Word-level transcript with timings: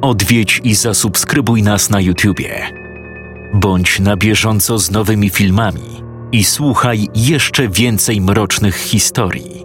odwiedź 0.00 0.60
i 0.64 0.74
zasubskrybuj 0.74 1.62
nas 1.62 1.90
na 1.90 2.00
YouTubie. 2.00 2.70
Bądź 3.54 4.00
na 4.00 4.16
bieżąco 4.16 4.78
z 4.78 4.90
nowymi 4.90 5.30
filmami 5.30 6.02
i 6.32 6.44
słuchaj 6.44 7.08
jeszcze 7.14 7.68
więcej 7.68 8.20
mrocznych 8.20 8.76
historii. 8.76 9.64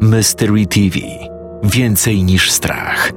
Mystery 0.00 0.66
TV 0.66 0.98
Więcej 1.62 2.24
niż 2.24 2.50
strach. 2.50 3.12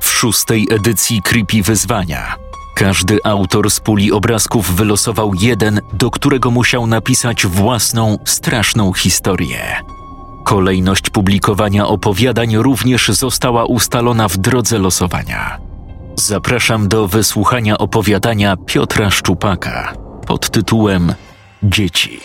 W 0.00 0.08
szóstej 0.08 0.68
edycji 0.70 1.22
Creepy 1.22 1.62
Wyzwania 1.62 2.36
każdy 2.80 3.18
autor 3.24 3.70
z 3.70 3.80
puli 3.80 4.12
obrazków 4.12 4.76
wylosował 4.76 5.34
jeden, 5.34 5.80
do 5.92 6.10
którego 6.10 6.50
musiał 6.50 6.86
napisać 6.86 7.46
własną, 7.46 8.18
straszną 8.24 8.92
historię. 8.92 9.82
Kolejność 10.50 11.10
publikowania 11.10 11.86
opowiadań 11.86 12.56
również 12.56 13.08
została 13.08 13.64
ustalona 13.64 14.28
w 14.28 14.36
drodze 14.36 14.78
losowania. 14.78 15.58
Zapraszam 16.16 16.88
do 16.88 17.08
wysłuchania 17.08 17.78
opowiadania 17.78 18.56
Piotra 18.56 19.10
Szczupaka 19.10 19.92
pod 20.26 20.50
tytułem 20.50 21.14
Dzieci. 21.62 22.20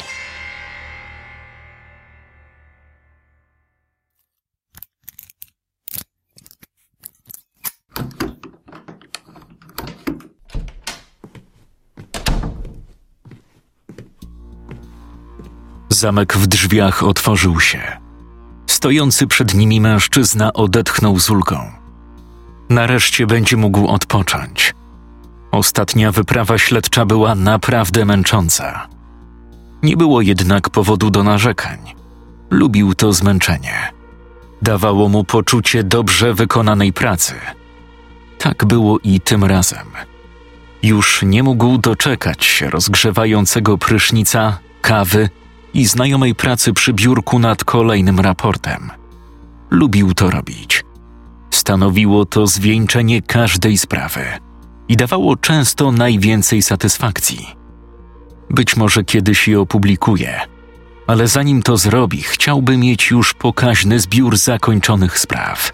Zamek 15.90 16.38
w 16.38 16.48
drzwiach 16.48 17.04
otworzył 17.04 17.60
się. 17.60 18.05
Stojący 18.86 19.28
przed 19.28 19.54
nimi 19.54 19.82
mężczyzna 19.82 20.54
odetchnął 20.54 21.20
z 21.20 21.30
ulgą. 21.30 21.72
Nareszcie 22.70 23.28
będzie 23.28 23.58
mógł 23.58 23.88
odpocząć. 23.88 24.74
Ostatnia 25.52 26.12
wyprawa 26.12 26.58
śledcza 26.58 27.06
była 27.06 27.36
naprawdę 27.36 28.06
męcząca. 28.06 28.88
Nie 29.84 29.98
było 29.98 30.22
jednak 30.22 30.70
powodu 30.70 31.10
do 31.10 31.24
narzekań. 31.24 31.78
Lubił 32.50 32.94
to 32.94 33.14
zmęczenie. 33.14 33.92
Dawało 34.62 35.10
mu 35.10 35.24
poczucie 35.24 35.84
dobrze 35.84 36.34
wykonanej 36.34 36.94
pracy. 36.94 37.34
Tak 38.38 38.66
było 38.66 39.00
i 39.00 39.20
tym 39.20 39.44
razem. 39.44 39.88
Już 40.84 41.22
nie 41.24 41.44
mógł 41.44 41.78
doczekać 41.78 42.46
się 42.46 42.70
rozgrzewającego 42.70 43.78
prysznica, 43.78 44.60
kawy 44.82 45.30
i 45.76 45.86
znajomej 45.86 46.36
pracy 46.36 46.74
przy 46.74 46.94
biurku 46.94 47.40
nad 47.40 47.64
kolejnym 47.64 48.20
raportem. 48.20 48.92
Lubił 49.70 50.14
to 50.14 50.30
robić. 50.30 50.84
Stanowiło 51.52 52.26
to 52.26 52.48
zwieńczenie 52.48 53.22
każdej 53.22 53.78
sprawy 53.78 54.26
i 54.88 54.98
dawało 54.98 55.38
często 55.38 55.92
najwięcej 55.92 56.62
satysfakcji. 56.62 57.56
Być 58.50 58.76
może 58.76 59.04
kiedyś 59.04 59.48
je 59.48 59.60
opublikuje, 59.60 60.42
ale 61.08 61.28
zanim 61.28 61.64
to 61.64 61.78
zrobi, 61.78 62.22
chciałby 62.22 62.78
mieć 62.78 63.12
już 63.12 63.34
pokaźny 63.34 64.00
zbiór 64.00 64.38
zakończonych 64.38 65.20
spraw. 65.20 65.72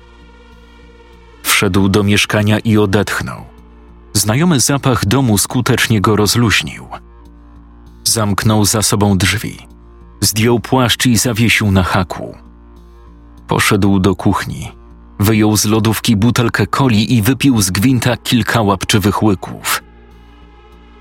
Wszedł 1.43 1.89
do 1.89 2.03
mieszkania 2.03 2.59
i 2.59 2.77
odetchnął. 2.77 3.45
Znajomy 4.13 4.59
zapach 4.59 5.05
domu 5.05 5.37
skutecznie 5.37 6.01
go 6.01 6.15
rozluźnił. 6.15 6.87
Zamknął 8.03 8.65
za 8.65 8.81
sobą 8.81 9.17
drzwi 9.17 9.70
Zdjął 10.21 10.59
płaszcz 10.59 11.05
i 11.05 11.17
zawiesił 11.17 11.71
na 11.71 11.83
haku. 11.83 12.35
Poszedł 13.47 13.99
do 13.99 14.15
kuchni. 14.15 14.71
Wyjął 15.19 15.57
z 15.57 15.65
lodówki 15.65 16.15
butelkę 16.15 16.67
coli 16.67 17.13
i 17.15 17.21
wypił 17.21 17.61
z 17.61 17.71
gwinta 17.71 18.17
kilka 18.17 18.61
łapczywych 18.61 19.23
łyków. 19.23 19.83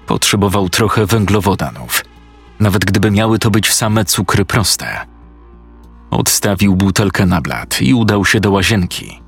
Potrzebował 0.06 0.68
trochę 0.68 1.06
węglowodanów, 1.06 2.04
nawet 2.60 2.84
gdyby 2.84 3.10
miały 3.10 3.38
to 3.38 3.50
być 3.50 3.72
same 3.72 4.04
cukry 4.04 4.44
proste. 4.44 5.06
Odstawił 6.10 6.76
butelkę 6.76 7.26
na 7.26 7.40
blat 7.40 7.82
i 7.82 7.94
udał 7.94 8.24
się 8.24 8.40
do 8.40 8.50
łazienki. 8.50 9.20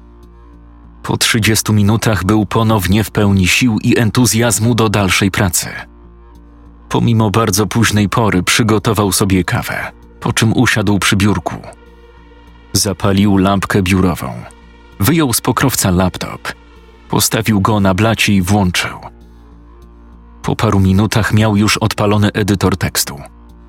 Po 1.03 1.17
trzydziestu 1.17 1.73
minutach 1.73 2.25
był 2.25 2.47
ponownie 2.47 3.05
w 3.05 3.11
pełni 3.11 3.49
sił 3.49 3.79
i 3.83 3.99
entuzjazmu 3.99 4.75
do 4.75 4.89
dalszej 4.89 5.31
pracy. 5.31 5.69
Pomimo 6.93 7.31
bardzo 7.31 7.67
późnej 7.67 8.09
pory 8.09 8.43
przygotował 8.43 9.13
sobie 9.13 9.45
kawę, 9.45 9.93
po 10.21 10.33
czym 10.33 10.53
usiadł 10.57 10.99
przy 10.99 11.17
biurku. 11.17 11.55
Zapalił 12.73 13.37
lampkę 13.37 13.83
biurową. 13.83 14.33
Wyjął 15.01 15.33
z 15.33 15.41
pokrowca 15.41 15.91
laptop. 15.91 16.53
Postawił 17.09 17.61
go 17.61 17.81
na 17.81 17.95
blacie 17.95 18.33
i 18.33 18.43
włączył. 18.43 18.99
Po 20.43 20.57
paru 20.57 20.81
minutach 20.81 21.33
miał 21.33 21.57
już 21.57 21.77
odpalony 21.77 22.33
edytor 22.33 22.77
tekstu. 22.77 23.21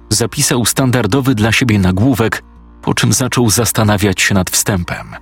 Zapisał 0.10 0.66
standardowy 0.66 1.36
dla 1.36 1.52
siebie 1.52 1.80
nagłówek, 1.80 2.44
po 2.82 2.94
czym 2.94 3.14
zaczął 3.14 3.50
zastanawiać 3.50 4.22
się 4.22 4.34
nad 4.34 4.50
wstępem. 4.50 5.16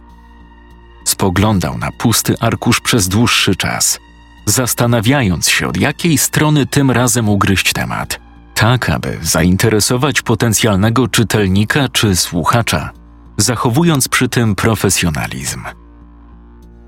Spoglądał 1.05 1.77
na 1.77 1.91
pusty 1.91 2.35
arkusz 2.39 2.79
przez 2.79 3.07
dłuższy 3.07 3.55
czas– 3.55 3.99
zastanawiając 4.45 5.49
się, 5.49 5.67
od 5.67 5.77
jakiej 5.77 6.17
strony 6.17 6.65
tym 6.65 6.91
razem 6.91 7.29
ugryźć 7.29 7.73
temat, 7.73 8.19
tak 8.55 8.89
aby 8.89 9.17
zainteresować 9.21 10.21
potencjalnego 10.21 11.07
czytelnika 11.07 11.89
czy 11.89 12.15
słuchacza, 12.15 12.89
zachowując 13.37 14.07
przy 14.07 14.29
tym 14.29 14.55
profesjonalizm. 14.55 15.63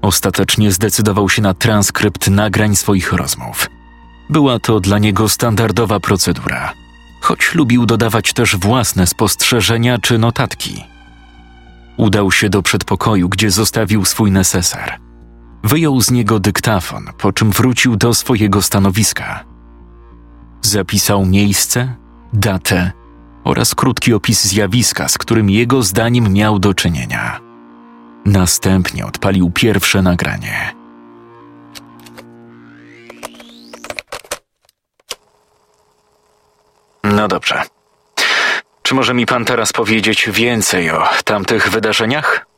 Ostatecznie 0.02 0.72
zdecydował 0.72 1.30
się 1.30 1.42
na 1.42 1.54
transkrypt 1.54 2.28
nagrań 2.28 2.76
swoich 2.76 3.14
rozmów. 3.14 3.70
Była 4.30 4.60
to 4.60 4.80
dla 4.80 5.00
niego 5.00 5.30
standardowa 5.30 6.00
procedura, 6.00 6.74
choć 7.22 7.54
lubił 7.56 7.86
dodawać 7.86 8.34
też 8.34 8.56
własne 8.56 9.08
spostrzeżenia 9.08 9.98
czy 9.98 10.18
notatki. 10.18 10.84
Udał 11.98 12.32
się 12.32 12.50
do 12.50 12.62
przedpokoju, 12.62 13.30
gdzie 13.30 13.52
zostawił 13.52 14.06
swój 14.06 14.32
neseser– 14.32 14.98
Wyjął 15.64 16.02
z 16.02 16.12
niego 16.12 16.40
dyktafon, 16.40 17.10
po 17.18 17.34
czym 17.34 17.52
wrócił 17.52 17.96
do 17.96 18.14
swojego 18.14 18.62
stanowiska. 18.62 19.44
Zapisał 20.62 21.26
miejsce, 21.26 21.96
datę 22.34 22.92
oraz 23.44 23.76
krótki 23.76 24.14
opis 24.14 24.44
zjawiska, 24.44 25.08
z 25.08 25.18
którym 25.18 25.50
jego 25.50 25.84
zdaniem 25.84 26.34
miał 26.34 26.60
do 26.60 26.74
czynienia. 26.74 27.40
Następnie 28.26 29.06
odpalił 29.06 29.52
pierwsze 29.52 30.02
nagranie. 30.02 30.74
No 37.04 37.28
dobrze. 37.28 37.64
Czy 38.82 38.96
może 38.96 39.14
mi 39.14 39.26
pan 39.26 39.46
teraz 39.46 39.74
powiedzieć 39.74 40.30
więcej 40.32 40.92
o 40.92 41.04
tamtych 41.26 41.70
wydarzeniach? 41.70 42.53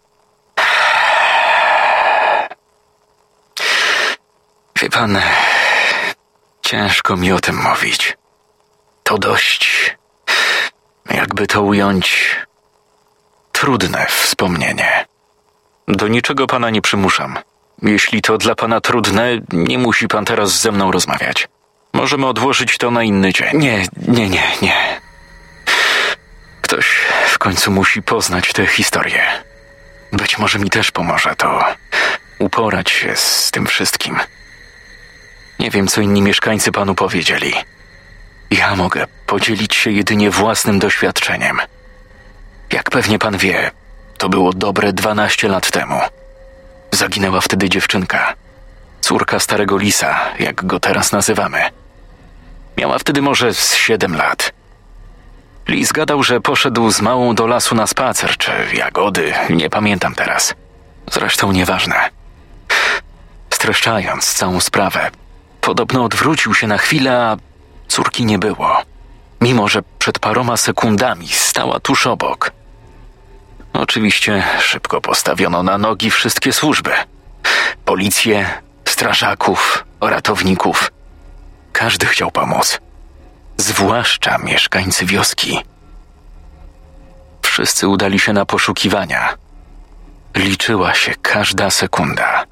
Wie 4.81 4.90
pan, 4.90 5.22
ciężko 6.62 7.18
mi 7.18 7.31
o 7.31 7.40
tym 7.40 7.62
mówić. 7.63 8.18
To 9.03 9.18
dość, 9.18 9.96
jakby 11.12 11.47
to 11.47 11.62
ująć, 11.62 12.36
trudne 13.52 14.06
wspomnienie. 14.09 15.06
Do 15.88 16.08
niczego 16.08 16.47
pana 16.47 16.69
nie 16.69 16.81
przymuszam. 16.81 17.38
Jeśli 17.81 18.22
to 18.22 18.38
dla 18.38 18.56
pana 18.56 18.81
trudne, 18.81 19.30
nie 19.53 19.78
musi 19.78 20.08
pan 20.08 20.25
teraz 20.25 20.62
ze 20.62 20.72
mną 20.72 20.92
rozmawiać. 20.92 21.47
Możemy 21.94 22.28
odłożyć 22.28 22.78
to 22.78 22.92
na 22.92 23.03
inny 23.03 23.34
dzień. 23.34 23.57
Nie, 23.57 23.86
nie, 24.07 24.30
nie, 24.30 24.44
nie. 24.62 25.02
Ktoś 26.62 26.88
w 27.28 27.38
końcu 27.38 27.72
musi 27.72 28.01
poznać 28.01 28.54
tę 28.54 28.68
historię. 28.68 29.24
Być 30.12 30.38
może 30.38 30.60
mi 30.60 30.69
też 30.69 30.92
pomoże 30.92 31.36
to 31.36 31.63
uporać 32.39 32.92
się 32.92 33.16
z 33.16 33.51
tym 33.51 33.66
wszystkim. 33.66 34.19
Nie 35.65 35.71
wiem, 35.71 35.88
co 35.88 36.01
inni 36.01 36.21
mieszkańcy 36.21 36.71
panu 36.71 36.95
powiedzieli. 36.95 37.53
Ja 38.51 38.75
mogę 38.75 39.06
podzielić 39.25 39.75
się 39.75 39.91
jedynie 39.91 40.31
własnym 40.31 40.79
doświadczeniem. 40.79 41.59
Jak 42.73 42.89
pewnie 42.89 43.19
pan 43.19 43.38
wie, 43.38 43.71
to 44.17 44.29
było 44.29 44.53
dobre 44.53 44.94
12 44.94 45.47
lat 45.47 45.71
temu. 45.71 46.00
Zaginęła 46.91 47.41
wtedy 47.41 47.69
dziewczynka, 47.69 48.33
córka 49.01 49.39
starego 49.39 49.77
lisa, 49.77 50.19
jak 50.39 50.65
go 50.65 50.79
teraz 50.79 51.12
nazywamy. 51.12 51.62
Miała 52.77 53.00
wtedy 53.00 53.21
może 53.21 53.53
z 53.53 53.75
7 53.75 54.15
lat. 54.15 54.51
Lis 55.67 55.91
gadał, 55.91 56.23
że 56.23 56.41
poszedł 56.41 56.91
z 56.91 57.01
małą 57.01 57.35
do 57.35 57.47
lasu 57.47 57.75
na 57.75 57.88
spacer, 57.88 58.38
czy 58.38 58.51
jagody, 58.73 59.33
nie 59.50 59.69
pamiętam 59.69 60.15
teraz. 60.15 60.53
Zresztą 61.12 61.51
nieważne. 61.51 62.09
Streszczając 63.50 64.33
całą 64.33 64.59
sprawę, 64.59 65.12
Podobno 65.65 66.03
odwrócił 66.03 66.53
się 66.53 66.67
na 66.67 66.77
chwilę, 66.77 67.21
a 67.21 67.38
córki 67.88 68.25
nie 68.25 68.39
było, 68.39 68.81
mimo 69.41 69.67
że 69.67 69.81
przed 70.00 70.19
paroma 70.19 70.57
sekundami 70.57 71.27
stała 71.27 71.79
tuż 71.79 72.07
obok. 72.07 72.51
Oczywiście 73.73 74.44
szybko 74.59 75.01
postawiono 75.01 75.63
na 75.63 75.77
nogi 75.77 76.12
wszystkie 76.12 76.53
służby: 76.53 76.91
policję, 77.85 78.50
strażaków, 78.85 79.85
ratowników. 80.01 80.91
Każdy 81.73 82.06
chciał 82.06 82.31
pomóc, 82.31 82.79
zwłaszcza 83.57 84.38
mieszkańcy 84.38 85.06
wioski. 85.06 85.59
Wszyscy 87.41 87.88
udali 87.88 88.19
się 88.19 88.33
na 88.33 88.45
poszukiwania. 88.45 89.38
Liczyła 90.35 90.94
się 90.94 91.13
każda 91.21 91.69
sekunda. 91.69 92.45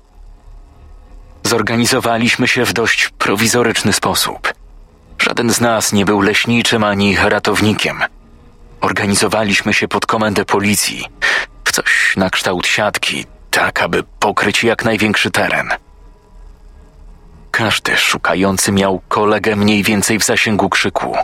Zorganizowaliśmy 1.44 2.48
się 2.48 2.66
w 2.66 2.74
dość 2.74 3.10
prowizoryczny 3.10 3.94
sposób. 3.94 4.54
Żaden 5.20 5.50
z 5.54 5.62
nas 5.62 5.94
nie 5.94 6.06
był 6.06 6.22
leśniczym 6.22 6.84
ani 6.84 7.18
ratownikiem. 7.18 8.04
Organizowaliśmy 8.82 9.74
się 9.74 9.88
pod 9.88 10.06
komendę 10.06 10.46
policji, 10.46 11.06
w 11.66 11.72
coś 11.72 12.14
na 12.18 12.30
kształt 12.30 12.68
siatki, 12.68 13.26
tak 13.52 13.82
aby 13.82 14.04
pokryć 14.20 14.64
jak 14.64 14.86
największy 14.86 15.32
teren. 15.32 15.70
Każdy 17.52 17.98
szukający 17.98 18.72
miał 18.72 19.02
kolegę 19.08 19.56
mniej 19.56 19.84
więcej 19.84 20.20
w 20.20 20.24
zasięgu 20.24 20.70
krzyku. 20.70 21.18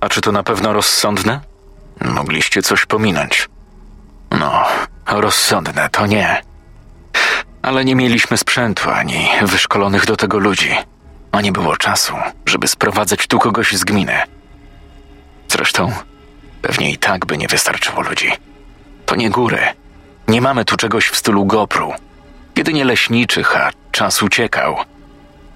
A 0.00 0.08
czy 0.08 0.20
to 0.20 0.32
na 0.32 0.42
pewno 0.42 0.72
rozsądne? 0.72 1.40
Mogliście 2.04 2.62
coś 2.62 2.86
pominąć. 2.86 3.48
No, 4.30 4.64
rozsądne 5.06 5.88
to 5.88 6.06
nie. 6.06 6.49
Ale 7.62 7.84
nie 7.84 7.94
mieliśmy 7.94 8.36
sprzętu 8.36 8.90
ani 8.90 9.28
wyszkolonych 9.42 10.06
do 10.06 10.16
tego 10.16 10.38
ludzi, 10.38 10.70
a 11.32 11.40
nie 11.40 11.52
było 11.52 11.76
czasu, 11.76 12.14
żeby 12.46 12.68
sprowadzać 12.68 13.26
tu 13.26 13.38
kogoś 13.38 13.72
z 13.72 13.84
gminy. 13.84 14.18
Zresztą, 15.48 15.92
pewnie 16.62 16.90
i 16.90 16.98
tak 16.98 17.26
by 17.26 17.38
nie 17.38 17.48
wystarczyło 17.48 18.02
ludzi. 18.02 18.32
To 19.06 19.16
nie 19.16 19.30
góry. 19.30 19.60
Nie 20.28 20.40
mamy 20.40 20.64
tu 20.64 20.76
czegoś 20.76 21.08
w 21.08 21.16
stylu 21.16 21.46
Gopru. 21.46 21.92
Jedynie 22.56 22.84
leśniczych, 22.84 23.56
a 23.56 23.70
czas 23.92 24.22
uciekał. 24.22 24.76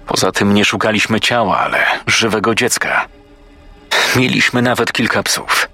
Poza 0.07 0.31
tym 0.31 0.53
nie 0.53 0.65
szukaliśmy 0.65 1.19
ciała, 1.19 1.59
ale 1.59 1.85
żywego 2.07 2.55
dziecka. 2.55 3.05
Mieliśmy 4.15 4.61
nawet 4.61 4.91
kilka 4.91 5.23
psów. 5.23 5.69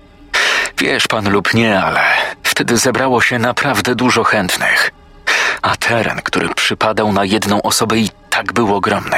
Wiesz 0.78 1.08
pan 1.08 1.30
lub 1.30 1.54
nie, 1.54 1.84
ale 1.84 2.02
wtedy 2.44 2.78
zebrało 2.78 3.22
się 3.22 3.40
naprawdę 3.40 3.96
dużo 3.96 4.24
chętnych. 4.24 4.92
A 5.62 5.76
teren, 5.76 6.22
który 6.24 6.50
przypadał 6.50 7.14
na 7.14 7.26
jedną 7.26 7.62
osobę 7.62 7.98
i 7.98 8.10
tak 8.30 8.54
był 8.54 8.76
ogromny. 8.76 9.18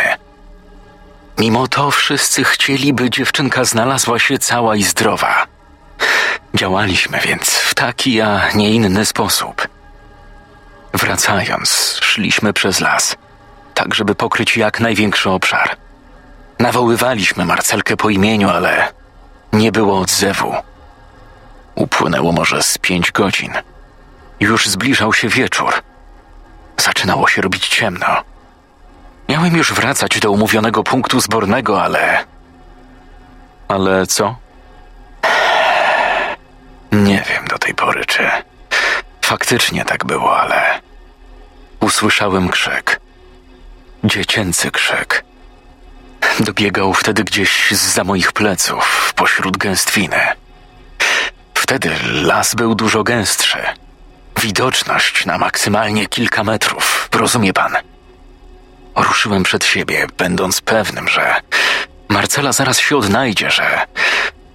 Mimo 1.38 1.68
to 1.68 1.92
wszyscy 1.92 2.44
chcieli, 2.44 2.94
by 2.94 3.10
dziewczynka 3.10 3.66
znalazła 3.66 4.20
się 4.20 4.38
cała 4.38 4.76
i 4.76 4.84
zdrowa. 4.84 5.48
Działaliśmy 6.56 7.20
więc 7.20 7.50
w 7.50 7.76
taki, 7.76 8.22
a 8.22 8.50
nie 8.56 8.72
inny 8.72 9.06
sposób. 9.06 9.68
Wracając, 10.94 12.00
szliśmy 12.02 12.54
przez 12.54 12.80
las, 12.80 13.16
tak 13.74 13.96
żeby 13.96 14.16
pokryć 14.16 14.58
jak 14.58 14.80
największy 14.80 15.30
obszar. 15.30 15.78
Nawoływaliśmy 16.60 17.46
Marcelkę 17.46 17.98
po 17.98 18.10
imieniu, 18.10 18.50
ale 18.50 18.94
nie 19.54 19.72
było 19.72 20.00
odzewu. 20.00 20.54
Upłynęło 21.76 22.32
może 22.32 22.64
z 22.64 22.78
pięć 22.78 23.12
godzin. 23.12 23.54
Już 24.40 24.68
zbliżał 24.68 25.14
się 25.14 25.30
wieczór. 25.30 25.74
Zaczynało 26.78 27.28
się 27.28 27.42
robić 27.42 27.68
ciemno. 27.68 28.24
Miałem 29.30 29.58
już 29.58 29.74
wracać 29.74 30.20
do 30.20 30.32
umówionego 30.32 30.84
punktu 30.84 31.20
zbornego, 31.20 31.84
ale. 31.84 32.26
Ale 33.68 34.08
co? 34.08 34.36
Nie 36.92 37.24
wiem 37.30 37.48
do 37.50 37.58
tej 37.58 37.74
pory, 37.74 38.06
czy 38.06 38.30
faktycznie 39.22 39.86
tak 39.86 40.06
było, 40.06 40.40
ale. 40.40 40.80
Usłyszałem 41.80 42.50
krzyk. 42.50 43.00
Dziecięcy 44.04 44.72
krzyk. 44.72 45.24
Dobiegał 46.40 46.94
wtedy 46.94 47.24
gdzieś 47.24 47.72
z 47.72 47.94
za 47.94 48.04
moich 48.04 48.32
pleców, 48.32 49.14
pośród 49.16 49.58
gęstwiny. 49.58 50.20
Wtedy 51.54 51.90
las 52.04 52.56
był 52.56 52.76
dużo 52.76 53.04
gęstszy. 53.04 53.58
Widoczność 54.44 55.26
na 55.26 55.38
maksymalnie 55.38 56.08
kilka 56.08 56.44
metrów, 56.44 57.10
rozumie 57.14 57.54
pan? 57.54 57.74
Ruszyłem 58.96 59.44
przed 59.44 59.66
siebie, 59.66 60.08
będąc 60.18 60.62
pewnym, 60.62 61.08
że 61.08 61.36
Marcela 62.10 62.54
zaraz 62.54 62.80
się 62.80 62.98
odnajdzie, 62.98 63.52
że, 63.52 63.86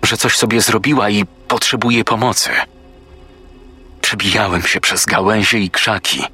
że 0.03 0.17
coś 0.17 0.37
sobie 0.37 0.61
zrobiła 0.61 1.11
i 1.11 1.25
potrzebuje 1.25 2.05
pomocy. 2.05 2.51
Przebijałem 4.01 4.63
się 4.63 4.81
przez 4.81 5.07
gałęzie 5.07 5.59
i 5.59 5.71
krzaki, 5.71 6.25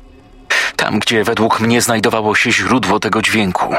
tam 0.77 0.99
gdzie 0.99 1.25
według 1.25 1.61
mnie 1.61 1.81
znajdowało 1.81 2.35
się 2.35 2.53
źródło 2.53 3.01
tego 3.01 3.23
dźwięku. 3.23 3.75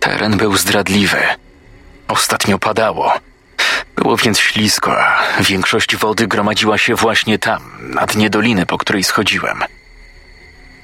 Teren 0.00 0.36
był 0.36 0.56
zdradliwy. 0.56 1.22
Ostatnio 2.08 2.58
padało. 2.58 3.12
Było 3.96 4.16
więc 4.16 4.38
ślisko, 4.38 5.00
a 5.00 5.42
większość 5.42 5.96
wody 5.96 6.26
gromadziła 6.26 6.78
się 6.78 6.94
właśnie 6.94 7.38
tam, 7.38 7.62
na 7.80 8.06
dnie 8.06 8.30
doliny, 8.30 8.66
po 8.66 8.78
której 8.78 9.04
schodziłem. 9.04 9.64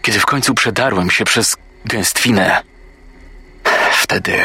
Kiedy 0.03 0.21
w 0.21 0.27
końcu 0.27 0.55
przedarłem 0.55 1.11
się 1.11 1.25
przez 1.25 1.57
gęstwinę, 1.85 2.63
wtedy. 3.93 4.39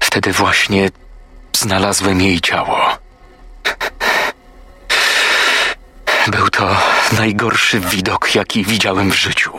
Wtedy 0.00 0.32
właśnie 0.32 0.90
znalazłem 1.52 2.20
jej 2.20 2.40
ciało. 2.40 2.98
Był 6.26 6.48
to 6.50 6.76
najgorszy 7.12 7.80
widok, 7.80 8.34
jaki 8.34 8.64
widziałem 8.64 9.10
w 9.10 9.14
życiu. 9.14 9.52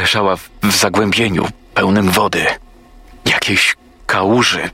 Leżała 0.00 0.36
w 0.36 0.70
zagłębieniu 0.70 1.48
pełnym 1.74 2.10
wody, 2.10 2.46
jakiejś 3.24 3.76
kałuży. 4.06 4.70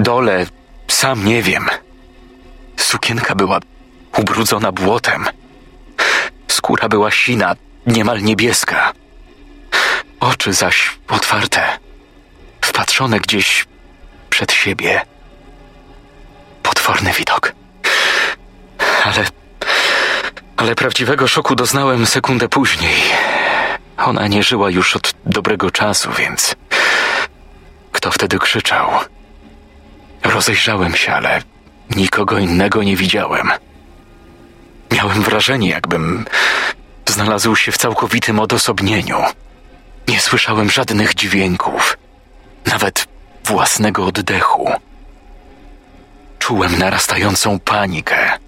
Dole 0.00 0.46
sam 0.88 1.24
nie 1.24 1.42
wiem. 1.42 1.68
Sukienka 2.76 3.34
była 3.34 3.60
ubrudzona 4.16 4.72
błotem. 4.72 5.26
Skóra 6.48 6.88
była 6.88 7.10
sina, 7.10 7.56
niemal 7.86 8.22
niebieska. 8.22 8.92
Oczy 10.20 10.52
zaś 10.52 10.98
otwarte, 11.08 11.78
wpatrzone 12.60 13.20
gdzieś 13.20 13.66
przed 14.30 14.52
siebie. 14.52 15.00
Potworny 16.62 17.12
widok. 17.12 17.52
Ale. 19.04 19.24
Ale 20.56 20.74
prawdziwego 20.74 21.28
szoku 21.28 21.54
doznałem 21.54 22.06
sekundę 22.06 22.48
później. 22.48 23.02
Ona 23.96 24.26
nie 24.26 24.42
żyła 24.42 24.70
już 24.70 24.96
od 24.96 25.14
dobrego 25.26 25.70
czasu, 25.70 26.10
więc. 26.18 26.54
Kto 27.92 28.10
wtedy 28.10 28.38
krzyczał? 28.38 28.90
Rozejrzałem 30.30 30.94
się, 30.96 31.12
ale 31.12 31.42
nikogo 31.96 32.38
innego 32.38 32.82
nie 32.82 32.96
widziałem. 32.96 33.50
Miałem 34.92 35.22
wrażenie, 35.22 35.68
jakbym 35.68 36.24
znalazł 37.08 37.56
się 37.56 37.72
w 37.72 37.78
całkowitym 37.78 38.40
odosobnieniu. 38.40 39.18
Nie 40.08 40.20
słyszałem 40.20 40.70
żadnych 40.70 41.14
dźwięków, 41.14 41.98
nawet 42.66 43.06
własnego 43.44 44.06
oddechu. 44.06 44.70
Czułem 46.38 46.78
narastającą 46.78 47.58
panikę. 47.58 48.38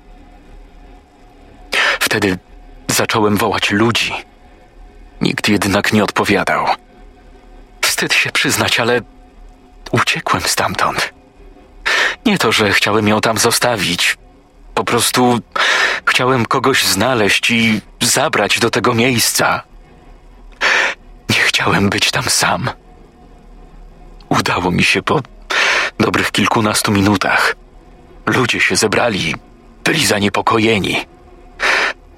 Wtedy 2.00 2.38
zacząłem 2.90 3.36
wołać 3.36 3.70
ludzi. 3.70 4.12
Nikt 5.20 5.48
jednak 5.48 5.92
nie 5.92 6.04
odpowiadał. 6.04 6.66
Wstyd 7.80 8.14
się 8.14 8.30
przyznać, 8.30 8.80
ale 8.80 9.00
uciekłem 9.90 10.42
stamtąd. 10.42 11.11
Nie 12.26 12.38
to, 12.38 12.52
że 12.52 12.72
chciałem 12.72 13.08
ją 13.08 13.20
tam 13.20 13.38
zostawić. 13.38 14.16
Po 14.74 14.84
prostu 14.84 15.40
chciałem 16.06 16.46
kogoś 16.46 16.84
znaleźć 16.84 17.50
i 17.50 17.80
zabrać 18.02 18.58
do 18.58 18.70
tego 18.70 18.94
miejsca. 18.94 19.62
Nie 21.30 21.36
chciałem 21.36 21.90
być 21.90 22.10
tam 22.10 22.22
sam. 22.22 22.70
Udało 24.28 24.70
mi 24.70 24.84
się 24.84 25.02
po 25.02 25.20
dobrych 26.00 26.30
kilkunastu 26.30 26.92
minutach. 26.92 27.56
Ludzie 28.26 28.60
się 28.60 28.76
zebrali, 28.76 29.34
byli 29.84 30.06
zaniepokojeni. 30.06 31.06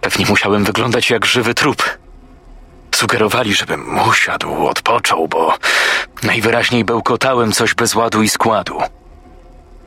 Pewnie 0.01 0.27
musiałem 0.27 0.65
wyglądać 0.65 1.11
jak 1.11 1.27
żywy 1.27 1.55
trup. 1.55 1.99
Sugerowali, 2.95 3.55
żebym 3.55 3.99
usiadł, 4.09 4.67
odpoczął, 4.67 5.29
bo 5.29 5.55
najwyraźniej 6.23 6.85
bełkotałem 6.85 7.53
coś 7.53 7.75
bez 7.75 7.95
ładu 7.95 8.23
i 8.23 8.29
składu. 8.29 8.79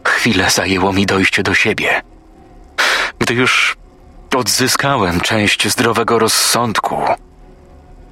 Chwilę 0.08 0.50
zajęło 0.50 0.94
mi 0.94 1.06
dojście 1.06 1.44
do 1.44 1.54
siebie. 1.54 2.02
Gdy 3.20 3.34
już 3.34 3.78
odzyskałem 4.36 5.22
część 5.22 5.68
zdrowego 5.68 6.20
rozsądku, 6.20 7.02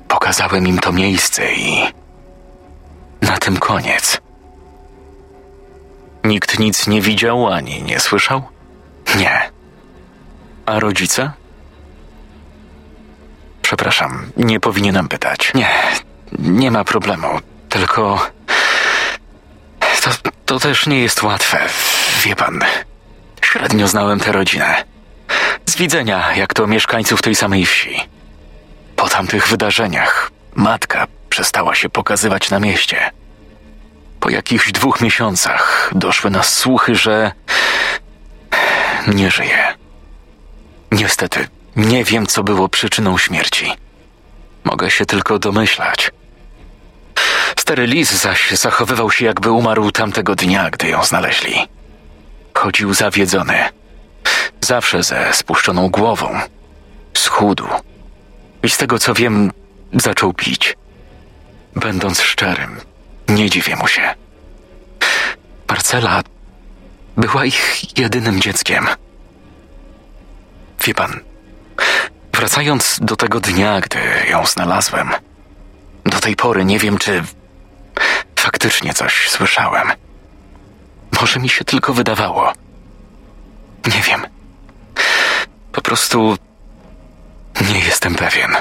pokazałem 0.08 0.68
im 0.68 0.80
to 0.80 0.92
miejsce 0.92 1.54
i 1.54 1.94
na 3.22 3.38
tym 3.38 3.58
koniec. 3.58 4.22
Nikt 6.24 6.60
nic 6.60 6.88
nie 6.88 7.02
widział 7.02 7.48
ani 7.48 7.84
nie 7.84 8.00
słyszał? 8.00 8.44
Nie. 9.18 9.52
A 10.66 10.80
rodzice? 10.80 11.32
Przepraszam, 13.62 14.32
nie 14.38 14.60
powinienem 14.60 15.08
pytać. 15.08 15.52
Nie, 15.56 15.70
nie 16.40 16.72
ma 16.72 16.84
problemu. 16.84 17.28
Tylko. 17.70 18.32
To, 19.80 20.10
to 20.46 20.60
też 20.60 20.88
nie 20.88 21.00
jest 21.00 21.24
łatwe. 21.24 21.60
Wie 22.24 22.36
pan. 22.36 22.60
Średnio 23.42 23.88
znałem 23.88 24.20
tę 24.20 24.32
rodzinę. 24.32 24.84
Z 25.66 25.76
widzenia, 25.76 26.36
jak 26.36 26.54
to 26.54 26.68
mieszkańców 26.68 27.22
tej 27.22 27.36
samej 27.36 27.66
wsi. 27.66 28.02
Po 28.96 29.10
tamtych 29.10 29.48
wydarzeniach 29.48 30.32
matka 30.56 31.08
przestała 31.30 31.76
się 31.76 31.90
pokazywać 31.90 32.50
na 32.50 32.60
mieście. 32.60 33.12
Po 34.20 34.30
jakichś 34.30 34.72
dwóch 34.72 35.02
miesiącach 35.02 35.92
doszły 35.96 36.32
nas 36.32 36.54
słuchy, 36.54 36.96
że 36.96 37.32
nie 39.08 39.32
żyje. 39.32 39.76
Niestety, 40.92 41.48
nie 41.76 42.04
wiem, 42.04 42.28
co 42.28 42.44
było 42.44 42.70
przyczyną 42.70 43.18
śmierci. 43.18 43.72
Mogę 44.64 44.92
się 44.92 45.06
tylko 45.06 45.40
domyślać. 45.40 46.12
Stary 47.60 47.88
lis 47.88 48.12
zaś 48.12 48.52
zachowywał 48.52 49.12
się, 49.12 49.26
jakby 49.26 49.52
umarł 49.52 49.92
tamtego 49.92 50.36
dnia, 50.36 50.70
gdy 50.70 50.88
ją 50.88 51.04
znaleźli. 51.04 51.68
Chodził 52.54 52.94
zawiedzony. 52.94 53.70
Zawsze 54.62 55.04
ze 55.04 55.34
spuszczoną 55.34 55.90
głową. 55.90 56.40
Schudł. 57.14 57.68
I 58.64 58.70
z 58.70 58.78
tego 58.78 59.00
co 59.00 59.14
wiem, 59.14 59.52
zaczął 59.94 60.34
pić. 60.34 60.78
Będąc 61.76 62.22
szczerym, 62.22 62.80
nie 63.28 63.50
dziwię 63.50 63.76
mu 63.76 63.88
się. 63.88 64.16
Marcela 65.70 66.22
była 67.18 67.46
ich 67.46 67.98
jedynym 67.98 68.42
dzieckiem. 68.42 68.88
Wie 70.86 70.94
pan, 70.94 71.20
wracając 72.34 73.00
do 73.02 73.16
tego 73.16 73.40
dnia, 73.40 73.82
gdy 73.82 74.00
ją 74.30 74.46
znalazłem, 74.46 75.12
do 76.06 76.20
tej 76.20 76.36
pory 76.36 76.66
nie 76.66 76.80
wiem, 76.80 76.98
czy 76.98 77.24
faktycznie 78.40 78.94
coś 78.94 79.30
słyszałem. 79.30 79.92
Może 81.22 81.40
mi 81.40 81.50
się 81.50 81.66
tylko 81.66 81.94
wydawało. 81.94 82.54
Nie 83.96 84.02
wiem. 84.02 84.22
Po 85.72 85.82
prostu 85.82 86.38
nie 87.74 87.80
jestem 87.80 88.16
pewien. 88.16 88.52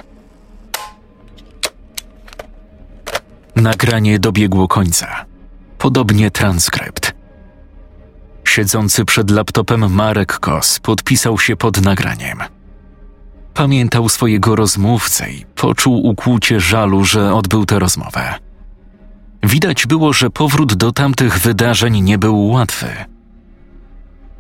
Nagranie 3.56 4.18
dobiegło 4.18 4.68
końca. 4.68 5.24
Podobnie 5.78 6.30
transkrypt. 6.30 7.12
Siedzący 8.44 9.04
przed 9.04 9.30
laptopem 9.30 9.92
Marek 9.92 10.38
Kos 10.38 10.78
podpisał 10.78 11.38
się 11.38 11.56
pod 11.56 11.80
nagraniem. 11.80 12.38
Pamiętał 13.54 14.08
swojego 14.08 14.56
rozmówcę 14.56 15.32
i 15.32 15.46
poczuł 15.54 16.06
ukłucie 16.06 16.60
żalu, 16.60 17.04
że 17.04 17.34
odbył 17.34 17.66
tę 17.66 17.78
rozmowę. 17.78 18.34
Widać 19.42 19.86
było, 19.86 20.12
że 20.12 20.30
powrót 20.30 20.74
do 20.74 20.92
tamtych 20.92 21.38
wydarzeń 21.38 22.00
nie 22.00 22.18
był 22.18 22.46
łatwy. 22.48 22.86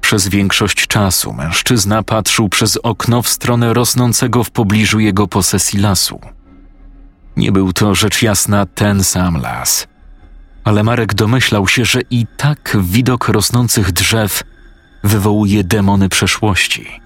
Przez 0.00 0.28
większość 0.28 0.86
czasu 0.86 1.32
mężczyzna 1.32 2.02
patrzył 2.02 2.48
przez 2.48 2.76
okno 2.76 3.22
w 3.22 3.28
stronę 3.28 3.74
rosnącego 3.74 4.44
w 4.44 4.50
pobliżu 4.50 5.00
jego 5.00 5.28
posesji 5.28 5.78
lasu. 5.80 6.20
Nie 7.36 7.52
był 7.52 7.72
to 7.72 7.94
rzecz 7.94 8.22
jasna 8.22 8.66
ten 8.66 9.04
sam 9.04 9.36
las, 9.36 9.86
ale 10.64 10.82
Marek 10.82 11.14
domyślał 11.14 11.68
się, 11.68 11.84
że 11.84 12.00
i 12.10 12.26
tak 12.36 12.76
widok 12.80 13.28
rosnących 13.28 13.92
drzew 13.92 14.42
wywołuje 15.04 15.64
demony 15.64 16.08
przeszłości. 16.08 17.03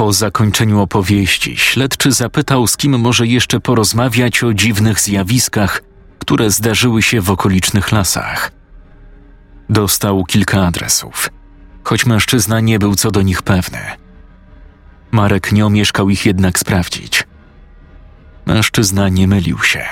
Po 0.00 0.12
zakończeniu 0.12 0.80
opowieści 0.80 1.56
śledczy 1.56 2.12
zapytał, 2.12 2.66
z 2.66 2.76
kim 2.76 3.00
może 3.00 3.26
jeszcze 3.26 3.60
porozmawiać 3.60 4.42
o 4.42 4.54
dziwnych 4.54 5.00
zjawiskach, 5.00 5.82
które 6.18 6.50
zdarzyły 6.50 7.02
się 7.02 7.20
w 7.20 7.30
okolicznych 7.30 7.92
lasach. 7.92 8.52
Dostał 9.70 10.24
kilka 10.24 10.66
adresów, 10.66 11.30
choć 11.84 12.06
mężczyzna 12.06 12.60
nie 12.60 12.78
był 12.78 12.94
co 12.94 13.10
do 13.10 13.22
nich 13.22 13.42
pewny. 13.42 13.78
Marek 15.10 15.52
nie 15.52 15.66
omieszkał 15.66 16.10
ich 16.10 16.26
jednak 16.26 16.58
sprawdzić. 16.58 17.26
Mężczyzna 18.46 19.08
nie 19.08 19.28
mylił 19.28 19.58
się. 19.62 19.84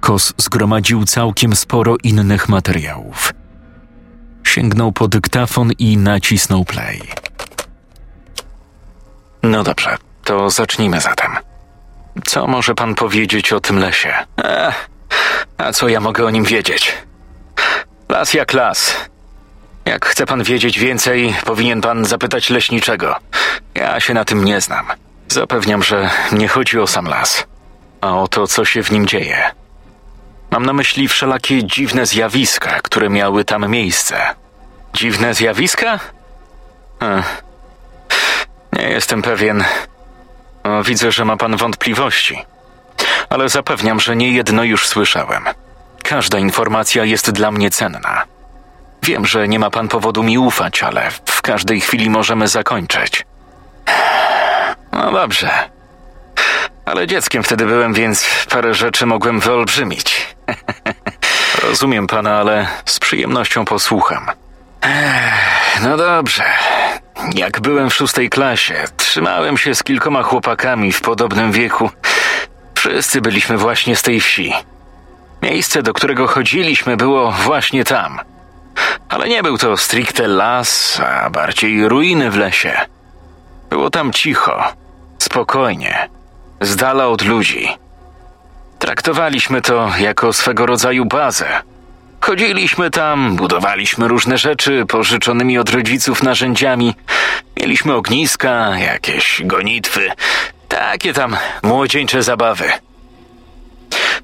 Kos 0.00 0.32
zgromadził 0.36 1.04
całkiem 1.04 1.56
sporo 1.56 1.96
innych 2.02 2.48
materiałów. 2.48 3.32
Sięgnął 4.44 4.92
po 4.92 5.08
dyktafon 5.08 5.72
i 5.72 5.96
nacisnął 5.96 6.64
play. 6.64 7.29
No 9.42 9.62
dobrze, 9.62 9.96
to 10.24 10.50
zacznijmy 10.50 11.00
zatem. 11.00 11.36
Co 12.24 12.46
może 12.46 12.74
pan 12.74 12.94
powiedzieć 12.94 13.52
o 13.52 13.60
tym 13.60 13.78
lesie? 13.78 14.14
E, 14.38 14.72
a 15.58 15.72
co 15.72 15.88
ja 15.88 16.00
mogę 16.00 16.26
o 16.26 16.30
nim 16.30 16.44
wiedzieć? 16.44 16.94
Las 18.08 18.34
jak 18.34 18.52
las. 18.52 18.96
Jak 19.84 20.06
chce 20.06 20.26
pan 20.26 20.42
wiedzieć 20.42 20.78
więcej, 20.78 21.34
powinien 21.44 21.80
pan 21.80 22.04
zapytać 22.04 22.50
leśniczego. 22.50 23.16
Ja 23.74 24.00
się 24.00 24.14
na 24.14 24.24
tym 24.24 24.44
nie 24.44 24.60
znam. 24.60 24.86
Zapewniam, 25.28 25.82
że 25.82 26.10
nie 26.32 26.48
chodzi 26.48 26.78
o 26.78 26.86
sam 26.86 27.06
las, 27.06 27.44
a 28.00 28.18
o 28.18 28.28
to, 28.28 28.46
co 28.46 28.64
się 28.64 28.82
w 28.82 28.90
nim 28.90 29.06
dzieje. 29.06 29.50
Mam 30.50 30.66
na 30.66 30.72
myśli 30.72 31.08
wszelakie 31.08 31.64
dziwne 31.64 32.06
zjawiska, 32.06 32.80
które 32.82 33.10
miały 33.10 33.44
tam 33.44 33.68
miejsce. 33.68 34.16
Dziwne 34.94 35.34
zjawiska? 35.34 36.00
Ech. 37.00 37.49
Nie 38.80 38.88
jestem 38.88 39.22
pewien. 39.22 39.64
Widzę, 40.84 41.12
że 41.12 41.24
ma 41.24 41.36
pan 41.36 41.56
wątpliwości. 41.56 42.44
Ale 43.30 43.48
zapewniam, 43.48 44.00
że 44.00 44.16
nie 44.16 44.30
jedno 44.32 44.64
już 44.64 44.88
słyszałem. 44.88 45.44
Każda 46.02 46.38
informacja 46.38 47.04
jest 47.04 47.30
dla 47.30 47.50
mnie 47.50 47.70
cenna. 47.70 48.24
Wiem, 49.02 49.26
że 49.26 49.48
nie 49.48 49.58
ma 49.58 49.70
pan 49.70 49.88
powodu 49.88 50.22
mi 50.22 50.38
ufać, 50.38 50.82
ale 50.82 51.10
w 51.24 51.42
każdej 51.42 51.80
chwili 51.80 52.10
możemy 52.10 52.48
zakończyć. 52.48 53.26
No 54.92 55.12
dobrze. 55.12 55.50
Ale 56.84 57.06
dzieckiem 57.06 57.42
wtedy 57.42 57.66
byłem, 57.66 57.94
więc 57.94 58.26
parę 58.50 58.74
rzeczy 58.74 59.06
mogłem 59.06 59.40
wyolbrzymić. 59.40 60.36
Rozumiem 61.62 62.06
pana, 62.06 62.38
ale 62.38 62.66
z 62.84 62.98
przyjemnością 62.98 63.64
posłucham. 63.64 64.26
No 65.82 65.96
dobrze. 65.96 66.44
Jak 67.34 67.60
byłem 67.60 67.90
w 67.90 67.94
szóstej 67.94 68.30
klasie, 68.30 68.84
trzymałem 68.96 69.58
się 69.58 69.74
z 69.74 69.82
kilkoma 69.82 70.22
chłopakami 70.22 70.92
w 70.92 71.00
podobnym 71.00 71.52
wieku. 71.52 71.90
Wszyscy 72.74 73.20
byliśmy 73.20 73.58
właśnie 73.58 73.96
z 73.96 74.02
tej 74.02 74.20
wsi. 74.20 74.52
Miejsce, 75.42 75.82
do 75.82 75.92
którego 75.92 76.26
chodziliśmy, 76.26 76.96
było 76.96 77.32
właśnie 77.32 77.84
tam. 77.84 78.20
Ale 79.08 79.28
nie 79.28 79.42
był 79.42 79.58
to 79.58 79.76
stricte 79.76 80.28
las, 80.28 81.00
a 81.00 81.30
bardziej 81.30 81.88
ruiny 81.88 82.30
w 82.30 82.36
lesie. 82.36 82.80
Było 83.70 83.90
tam 83.90 84.12
cicho, 84.12 84.64
spokojnie, 85.18 86.08
z 86.60 86.76
dala 86.76 87.06
od 87.06 87.22
ludzi. 87.22 87.68
Traktowaliśmy 88.78 89.62
to 89.62 89.90
jako 89.98 90.32
swego 90.32 90.66
rodzaju 90.66 91.04
bazę. 91.04 91.62
Chodziliśmy 92.20 92.90
tam, 92.90 93.36
budowaliśmy 93.36 94.08
różne 94.08 94.38
rzeczy 94.38 94.86
pożyczonymi 94.86 95.58
od 95.58 95.70
rodziców 95.70 96.22
narzędziami. 96.22 96.94
Mieliśmy 97.56 97.94
ogniska, 97.94 98.78
jakieś 98.78 99.42
gonitwy, 99.44 100.10
takie 100.68 101.12
tam 101.12 101.36
młodzieńcze 101.62 102.22
zabawy. 102.22 102.72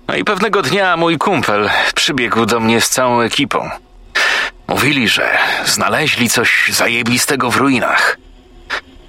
No 0.08 0.16
i 0.16 0.24
pewnego 0.24 0.62
dnia 0.62 0.96
mój 0.96 1.18
kumpel 1.18 1.70
przybiegł 1.94 2.46
do 2.46 2.60
mnie 2.60 2.80
z 2.80 2.88
całą 2.88 3.20
ekipą. 3.20 3.70
Mówili, 4.68 5.08
że 5.08 5.38
znaleźli 5.64 6.28
coś 6.30 6.70
zajebistego 6.72 7.50
w 7.50 7.56
ruinach. 7.56 8.18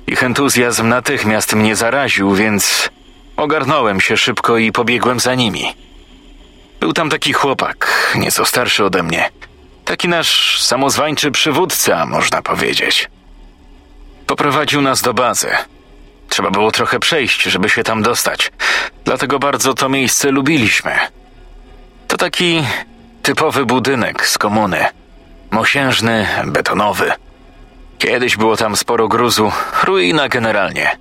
Ich 0.08 0.24
entuzjazm 0.24 0.90
natychmiast 0.90 1.56
mnie 1.56 1.76
zaraził, 1.76 2.36
więc 2.36 2.90
ogarnąłem 3.38 4.02
się 4.02 4.18
szybko 4.18 4.58
i 4.58 4.72
pobiegłem 4.72 5.20
za 5.20 5.36
nimi. 5.36 5.87
Był 6.80 6.94
tam 6.94 7.10
taki 7.10 7.34
chłopak, 7.34 8.12
nieco 8.16 8.46
starszy 8.46 8.86
ode 8.86 9.04
mnie. 9.04 9.30
Taki 9.86 10.08
nasz 10.08 10.62
samozwańczy 10.62 11.32
przywódca, 11.32 12.06
można 12.06 12.42
powiedzieć. 12.42 13.10
Poprowadził 14.28 14.82
nas 14.82 15.02
do 15.02 15.14
bazy. 15.14 15.50
Trzeba 16.30 16.52
było 16.52 16.72
trochę 16.72 17.00
przejść, 17.00 17.44
żeby 17.44 17.70
się 17.70 17.84
tam 17.84 18.02
dostać. 18.02 18.52
Dlatego 19.06 19.40
bardzo 19.40 19.74
to 19.74 19.90
miejsce 19.90 20.32
lubiliśmy. 20.32 20.92
To 22.08 22.18
taki 22.18 22.64
typowy 23.24 23.66
budynek 23.66 24.28
z 24.28 24.38
komuny. 24.38 24.86
Mosiężny, 25.52 26.28
betonowy. 26.46 27.12
Kiedyś 27.98 28.38
było 28.38 28.58
tam 28.58 28.76
sporo 28.76 29.08
gruzu, 29.08 29.52
ruina 29.84 30.30
generalnie. 30.30 30.98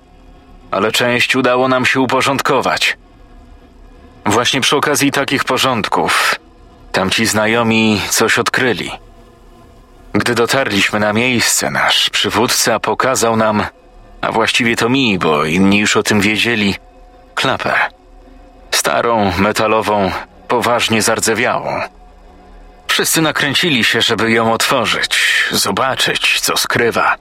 Ale 0.71 0.91
część 0.91 1.35
udało 1.35 1.67
nam 1.67 1.85
się 1.85 1.99
uporządkować. 1.99 2.97
Właśnie 4.27 4.61
przy 4.61 4.75
okazji 4.75 5.11
takich 5.11 5.43
porządków 5.43 6.35
tamci 6.91 7.25
znajomi 7.25 8.01
coś 8.09 8.39
odkryli. 8.39 8.91
Gdy 10.13 10.35
dotarliśmy 10.35 10.99
na 10.99 11.13
miejsce, 11.13 11.71
nasz 11.71 12.09
przywódca 12.09 12.79
pokazał 12.79 13.35
nam, 13.35 13.65
a 14.21 14.31
właściwie 14.31 14.75
to 14.75 14.89
mi, 14.89 15.19
bo 15.19 15.45
inni 15.45 15.79
już 15.79 15.97
o 15.97 16.03
tym 16.03 16.21
wiedzieli, 16.21 16.75
klapę. 17.35 17.73
Starą, 18.71 19.33
metalową, 19.37 20.11
poważnie 20.47 21.01
zardzewiałą. 21.01 21.81
Wszyscy 22.87 23.21
nakręcili 23.21 23.83
się, 23.83 24.01
żeby 24.01 24.31
ją 24.31 24.53
otworzyć, 24.53 25.19
zobaczyć, 25.51 26.39
co 26.41 26.57
skrywa. 26.57 27.15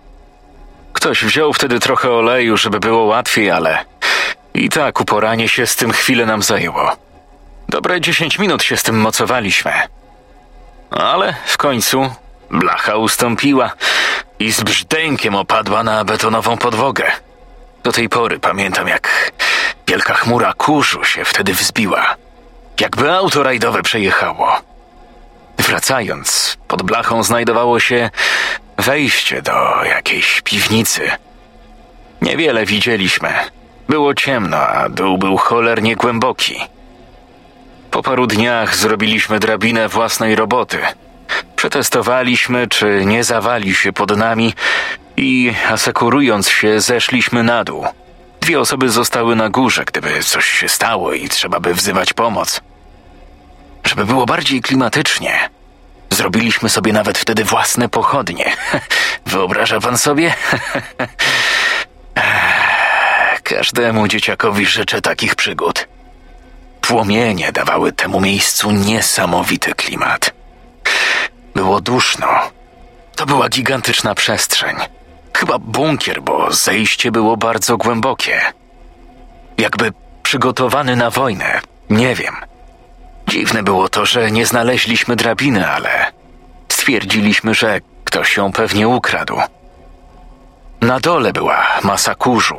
Ktoś 0.92 1.24
wziął 1.24 1.52
wtedy 1.52 1.80
trochę 1.80 2.10
oleju, 2.10 2.56
żeby 2.56 2.80
było 2.80 3.04
łatwiej, 3.04 3.50
ale 3.50 3.84
i 4.56 4.68
tak 4.68 5.00
uporanie 5.00 5.48
się 5.48 5.66
z 5.66 5.76
tym 5.76 5.92
chwilę 5.92 6.26
nam 6.26 6.42
zajęło. 6.42 6.96
Dobre 7.68 8.00
dziesięć 8.00 8.38
minut 8.38 8.62
się 8.62 8.76
z 8.76 8.82
tym 8.82 9.00
mocowaliśmy. 9.00 9.72
Ale 10.90 11.34
w 11.46 11.56
końcu 11.56 12.10
blacha 12.50 12.96
ustąpiła 12.96 13.70
i 14.38 14.52
z 14.52 14.62
brzdękiem 14.62 15.34
opadła 15.34 15.82
na 15.82 16.04
betonową 16.04 16.56
podłogę. 16.56 17.04
Do 17.82 17.92
tej 17.92 18.08
pory 18.08 18.38
pamiętam, 18.38 18.88
jak 18.88 19.32
wielka 19.86 20.14
chmura 20.14 20.52
kurzu 20.52 21.04
się 21.04 21.24
wtedy 21.24 21.54
wzbiła. 21.54 22.16
Jakby 22.80 23.12
auto 23.12 23.42
rajdowe 23.42 23.82
przejechało. 23.82 24.56
Wracając, 25.58 26.56
pod 26.68 26.82
blachą 26.82 27.22
znajdowało 27.22 27.80
się 27.80 28.10
wejście 28.78 29.42
do 29.42 29.84
jakiejś 29.84 30.40
piwnicy. 30.40 31.10
Niewiele 32.22 32.66
widzieliśmy. 32.66 33.34
Było 33.88 34.14
ciemno, 34.14 34.56
a 34.56 34.88
dół 34.88 35.18
był 35.18 35.36
cholernie 35.36 35.96
głęboki. 35.96 36.60
Po 37.90 38.02
paru 38.02 38.26
dniach 38.26 38.76
zrobiliśmy 38.76 39.38
drabinę 39.38 39.88
własnej 39.88 40.34
roboty. 40.34 40.78
Przetestowaliśmy, 41.56 42.68
czy 42.68 43.02
nie 43.04 43.24
zawali 43.24 43.74
się 43.74 43.92
pod 43.92 44.16
nami 44.16 44.54
i 45.16 45.52
asekurując 45.68 46.48
się, 46.48 46.80
zeszliśmy 46.80 47.42
na 47.42 47.64
dół. 47.64 47.86
Dwie 48.40 48.60
osoby 48.60 48.88
zostały 48.88 49.36
na 49.36 49.48
górze, 49.48 49.84
gdyby 49.84 50.22
coś 50.22 50.50
się 50.50 50.68
stało 50.68 51.12
i 51.12 51.28
trzeba 51.28 51.60
by 51.60 51.74
wzywać 51.74 52.12
pomoc. 52.12 52.60
Żeby 53.84 54.04
było 54.04 54.26
bardziej 54.26 54.60
klimatycznie, 54.60 55.50
zrobiliśmy 56.10 56.68
sobie 56.68 56.92
nawet 56.92 57.18
wtedy 57.18 57.44
własne 57.44 57.88
pochodnie. 57.88 58.52
Wyobraża 59.26 59.80
pan 59.80 59.98
sobie? 59.98 60.34
Każdemu 63.48 64.08
dzieciakowi 64.08 64.66
życzę 64.66 65.00
takich 65.00 65.34
przygód. 65.34 65.88
Płomienie 66.80 67.52
dawały 67.52 67.92
temu 67.92 68.20
miejscu 68.20 68.70
niesamowity 68.70 69.74
klimat. 69.74 70.34
Było 71.54 71.80
duszno. 71.80 72.28
To 73.16 73.26
była 73.26 73.48
gigantyczna 73.48 74.14
przestrzeń. 74.14 74.76
Chyba 75.34 75.58
bunkier, 75.58 76.22
bo 76.22 76.52
zejście 76.52 77.10
było 77.12 77.36
bardzo 77.36 77.76
głębokie. 77.76 78.40
Jakby 79.58 79.92
przygotowany 80.22 80.96
na 80.96 81.10
wojnę. 81.10 81.60
Nie 81.90 82.14
wiem. 82.14 82.34
Dziwne 83.28 83.62
było 83.62 83.88
to, 83.88 84.06
że 84.06 84.30
nie 84.30 84.46
znaleźliśmy 84.46 85.16
drabiny, 85.16 85.70
ale 85.70 86.12
stwierdziliśmy, 86.68 87.54
że 87.54 87.80
ktoś 88.04 88.36
ją 88.36 88.52
pewnie 88.52 88.88
ukradł. 88.88 89.36
Na 90.80 91.00
dole 91.00 91.32
była 91.32 91.66
masa 91.82 92.14
kurzu. 92.14 92.56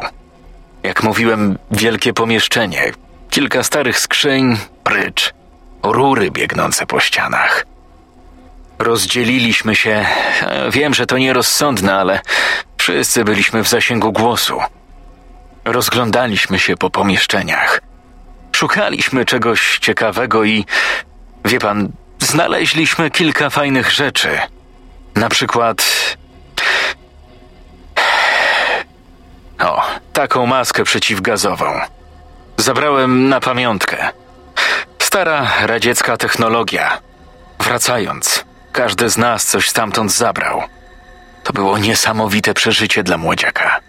Jak 0.84 1.04
mówiłem, 1.04 1.58
wielkie 1.72 2.14
pomieszczenie, 2.14 2.92
kilka 3.30 3.64
starych 3.64 4.00
skrzyń, 4.00 4.58
prycz, 4.84 5.34
rury 5.84 6.32
biegnące 6.32 6.86
po 6.86 7.00
ścianach. 7.00 7.66
Rozdzieliliśmy 8.80 9.76
się. 9.76 10.06
Wiem, 10.72 10.94
że 10.94 11.06
to 11.06 11.18
nierozsądne, 11.18 11.96
ale 11.96 12.20
wszyscy 12.78 13.24
byliśmy 13.24 13.64
w 13.64 13.68
zasięgu 13.68 14.12
głosu. 14.12 14.60
Rozglądaliśmy 15.66 16.60
się 16.60 16.78
po 16.78 16.90
pomieszczeniach. 16.90 17.82
Szukaliśmy 18.52 19.26
czegoś 19.26 19.80
ciekawego 19.80 20.44
i, 20.44 20.66
wie 21.46 21.60
pan, 21.60 21.92
znaleźliśmy 22.20 23.12
kilka 23.12 23.50
fajnych 23.50 23.92
rzeczy. 23.92 24.40
Na 25.16 25.30
przykład. 25.30 25.84
O, 29.60 29.82
taką 30.14 30.46
maskę 30.46 30.84
przeciwgazową. 30.84 31.80
Zabrałem 32.58 33.30
na 33.30 33.40
pamiątkę. 33.40 34.10
Stara 35.00 35.52
radziecka 35.62 36.18
technologia. 36.18 36.98
Wracając, 37.60 38.46
każdy 38.72 39.10
z 39.10 39.18
nas 39.18 39.46
coś 39.46 39.70
stamtąd 39.70 40.12
zabrał. 40.14 40.64
To 41.44 41.54
było 41.54 41.78
niesamowite 41.78 42.54
przeżycie 42.54 43.04
dla 43.04 43.18
młodziaka. 43.18 43.80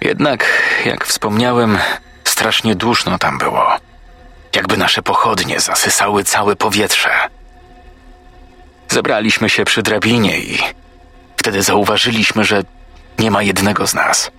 Jednak, 0.00 0.44
jak 0.84 1.04
wspomniałem, 1.04 1.78
strasznie 2.24 2.74
duszno 2.74 3.18
tam 3.18 3.38
było. 3.38 3.76
Jakby 4.54 4.76
nasze 4.76 5.02
pochodnie 5.02 5.60
zasysały 5.60 6.24
całe 6.24 6.56
powietrze. 6.56 7.10
Zebraliśmy 8.88 9.48
się 9.48 9.64
przy 9.64 9.82
drabinie 9.82 10.38
i 10.38 10.58
wtedy 11.36 11.62
zauważyliśmy, 11.62 12.44
że 12.44 12.62
nie 13.18 13.30
ma 13.30 13.42
jednego 13.42 13.86
z 13.86 13.94
nas. 13.94 14.30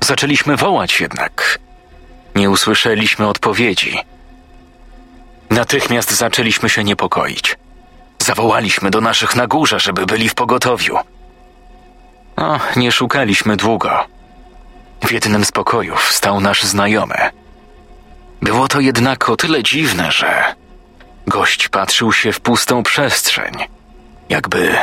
Zaczęliśmy 0.00 0.56
wołać 0.56 1.00
jednak. 1.00 1.58
Nie 2.34 2.50
usłyszeliśmy 2.50 3.28
odpowiedzi. 3.28 3.98
Natychmiast 5.50 6.10
zaczęliśmy 6.10 6.68
się 6.68 6.84
niepokoić. 6.84 7.56
Zawołaliśmy 8.18 8.90
do 8.90 9.00
naszych 9.00 9.36
na 9.36 9.46
górze, 9.46 9.80
żeby 9.80 10.06
byli 10.06 10.28
w 10.28 10.34
pogotowiu. 10.34 10.98
No, 12.36 12.60
nie 12.76 12.92
szukaliśmy 12.92 13.56
długo. 13.56 14.04
W 15.04 15.12
jednym 15.12 15.44
z 15.44 15.52
pokojów 15.52 16.12
stał 16.12 16.40
nasz 16.40 16.62
znajomy. 16.62 17.30
Było 18.42 18.68
to 18.68 18.80
jednak 18.80 19.28
o 19.28 19.36
tyle 19.36 19.62
dziwne, 19.62 20.12
że 20.12 20.54
gość 21.26 21.68
patrzył 21.68 22.12
się 22.12 22.32
w 22.32 22.40
pustą 22.40 22.82
przestrzeń, 22.82 23.52
jakby 24.28 24.76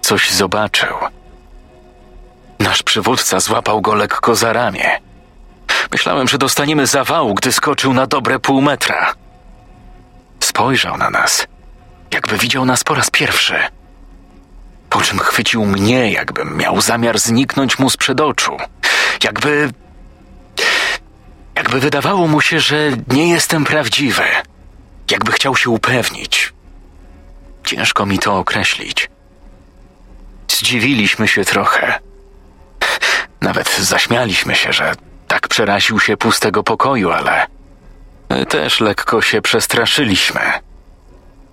coś 0.00 0.30
zobaczył. 0.30 0.96
Nasz 2.58 2.82
przywódca 2.82 3.40
złapał 3.40 3.80
go 3.80 3.94
lekko 3.94 4.36
za 4.36 4.52
ramię. 4.52 5.00
Myślałem, 5.92 6.28
że 6.28 6.38
dostaniemy 6.38 6.86
zawału, 6.86 7.34
gdy 7.34 7.52
skoczył 7.52 7.92
na 7.92 8.06
dobre 8.06 8.38
pół 8.38 8.62
metra. 8.62 9.14
Spojrzał 10.40 10.96
na 10.96 11.10
nas, 11.10 11.46
jakby 12.14 12.38
widział 12.38 12.64
nas 12.64 12.84
po 12.84 12.94
raz 12.94 13.10
pierwszy. 13.10 13.54
Po 14.90 15.00
czym 15.00 15.18
chwycił 15.18 15.64
mnie, 15.64 16.12
jakbym 16.12 16.56
miał 16.56 16.80
zamiar 16.80 17.18
zniknąć 17.18 17.78
mu 17.78 17.90
sprzed 17.90 18.20
oczu. 18.20 18.56
Jakby. 19.24 19.70
Jakby 21.54 21.80
wydawało 21.80 22.28
mu 22.28 22.40
się, 22.40 22.60
że 22.60 22.76
nie 23.08 23.28
jestem 23.28 23.64
prawdziwy. 23.64 24.24
Jakby 25.10 25.32
chciał 25.32 25.56
się 25.56 25.70
upewnić. 25.70 26.52
Ciężko 27.64 28.06
mi 28.06 28.18
to 28.18 28.38
określić. 28.38 29.10
Zdziwiliśmy 30.48 31.28
się 31.28 31.44
trochę. 31.44 31.98
Nawet 33.40 33.76
zaśmialiśmy 33.78 34.54
się, 34.54 34.72
że 34.72 34.94
tak 35.28 35.48
przeraził 35.48 36.00
się 36.00 36.16
pustego 36.16 36.62
pokoju, 36.62 37.12
ale 37.12 37.46
też 38.48 38.80
lekko 38.80 39.22
się 39.22 39.42
przestraszyliśmy. 39.42 40.40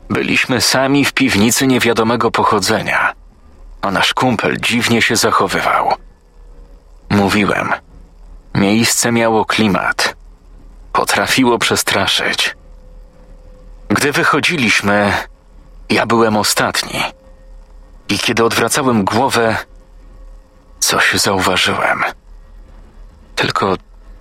Byliśmy 0.09 0.61
sami 0.61 1.05
w 1.05 1.13
piwnicy 1.13 1.67
niewiadomego 1.67 2.31
pochodzenia, 2.31 3.13
a 3.81 3.91
nasz 3.91 4.13
kumpel 4.13 4.57
dziwnie 4.57 5.01
się 5.01 5.15
zachowywał. 5.15 5.93
Mówiłem, 7.09 7.73
miejsce 8.55 9.11
miało 9.11 9.45
klimat. 9.45 10.15
Potrafiło 10.93 11.59
przestraszyć. 11.59 12.55
Gdy 13.89 14.11
wychodziliśmy, 14.11 15.13
ja 15.89 16.05
byłem 16.05 16.37
ostatni. 16.37 16.99
I 18.09 18.19
kiedy 18.19 18.43
odwracałem 18.43 19.03
głowę, 19.03 19.57
coś 20.85 21.13
zauważyłem. 21.13 22.03
Tylko 23.35 23.75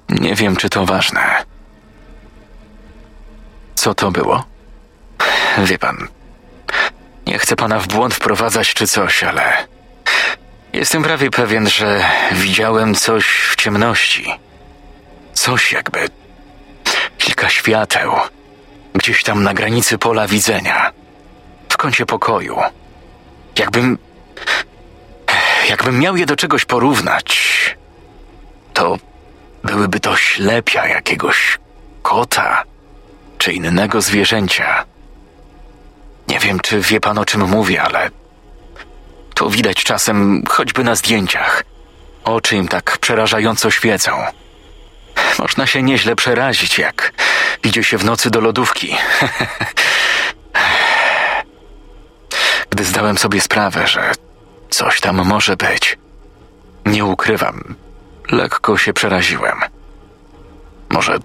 nie 0.08 0.34
wiem, 0.34 0.56
czy 0.56 0.68
to 0.68 0.86
ważne. 0.86 1.44
Co 3.74 3.94
to 3.94 4.10
było? 4.10 4.44
Wie 5.58 5.78
pan, 5.78 6.08
nie 7.26 7.38
chcę 7.38 7.56
pana 7.56 7.78
w 7.78 7.86
błąd 7.86 8.14
wprowadzać 8.14 8.74
czy 8.74 8.86
coś, 8.86 9.24
ale 9.24 9.66
jestem 10.72 11.02
prawie 11.02 11.30
pewien, 11.30 11.68
że 11.68 12.04
widziałem 12.32 12.94
coś 12.94 13.26
w 13.26 13.56
ciemności. 13.56 14.34
Coś 15.34 15.72
jakby 15.72 16.08
kilka 17.18 17.48
świateł, 17.48 18.12
gdzieś 18.94 19.22
tam 19.22 19.42
na 19.42 19.54
granicy 19.54 19.98
pola 19.98 20.26
widzenia, 20.26 20.92
w 21.68 21.76
kącie 21.76 22.06
pokoju. 22.06 22.58
Jakbym. 23.58 23.98
Jakbym 25.72 25.98
miał 25.98 26.16
je 26.16 26.26
do 26.26 26.36
czegoś 26.36 26.64
porównać, 26.64 27.76
to 28.72 28.98
byłyby 29.64 30.00
to 30.00 30.16
ślepia 30.16 30.86
jakiegoś 30.86 31.58
kota 32.02 32.62
czy 33.38 33.52
innego 33.52 34.00
zwierzęcia. 34.00 34.84
Nie 36.28 36.38
wiem, 36.38 36.60
czy 36.60 36.80
wie 36.80 37.00
pan 37.00 37.18
o 37.18 37.24
czym 37.24 37.48
mówię, 37.48 37.82
ale 37.82 38.10
To 39.34 39.50
widać 39.50 39.84
czasem 39.84 40.42
choćby 40.48 40.84
na 40.84 40.94
zdjęciach. 40.94 41.64
Oczy 42.24 42.56
im 42.56 42.68
tak 42.68 42.98
przerażająco 42.98 43.70
świecą. 43.70 44.12
Można 45.38 45.66
się 45.66 45.82
nieźle 45.82 46.16
przerazić, 46.16 46.78
jak 46.78 47.12
idzie 47.64 47.84
się 47.84 47.98
w 47.98 48.04
nocy 48.04 48.30
do 48.30 48.40
lodówki. 48.40 48.96
Gdy 52.70 52.84
zdałem 52.84 53.18
sobie 53.18 53.40
sprawę, 53.40 53.86
że 53.86 54.12
coś 54.72 55.00
tam 55.00 55.24
może 55.24 55.56
być, 55.56 55.98
nie 56.86 57.04
ukrywam, 57.04 57.74
lekko 58.30 58.78
się 58.78 58.92
przeraziłem. 58.92 59.60
Może 60.88 61.18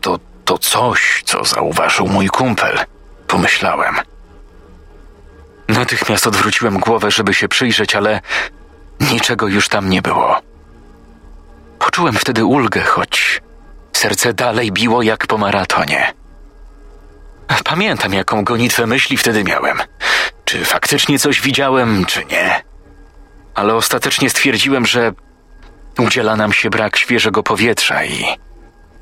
to, 0.00 0.18
to 0.44 0.58
coś, 0.58 1.22
co 1.26 1.44
zauważył 1.44 2.06
mój 2.06 2.28
kumpel, 2.28 2.78
pomyślałem. 3.26 3.94
Natychmiast 5.68 6.26
odwróciłem 6.26 6.78
głowę, 6.78 7.10
żeby 7.10 7.34
się 7.34 7.48
przyjrzeć, 7.48 7.96
ale 7.96 8.20
niczego 9.00 9.48
już 9.48 9.68
tam 9.68 9.90
nie 9.90 10.02
było. 10.02 10.40
Poczułem 11.78 12.14
wtedy 12.14 12.44
ulgę, 12.44 12.82
choć 12.82 13.42
serce 13.92 14.34
dalej 14.34 14.72
biło 14.72 15.02
jak 15.02 15.26
po 15.26 15.38
maratonie. 15.38 16.14
Pamiętam, 17.64 18.12
jaką 18.12 18.44
gonitwę 18.44 18.86
myśli 18.86 19.16
wtedy 19.16 19.44
miałem. 19.44 19.78
Czy 20.44 20.64
faktycznie 20.64 21.18
coś 21.18 21.40
widziałem, 21.40 22.04
czy 22.04 22.24
nie. 22.24 22.73
Ale 23.54 23.74
ostatecznie 23.74 24.30
stwierdziłem, 24.30 24.86
że 24.86 25.12
udziela 25.98 26.36
nam 26.36 26.52
się 26.52 26.70
brak 26.70 26.96
świeżego 26.96 27.42
powietrza 27.42 28.04
i 28.04 28.24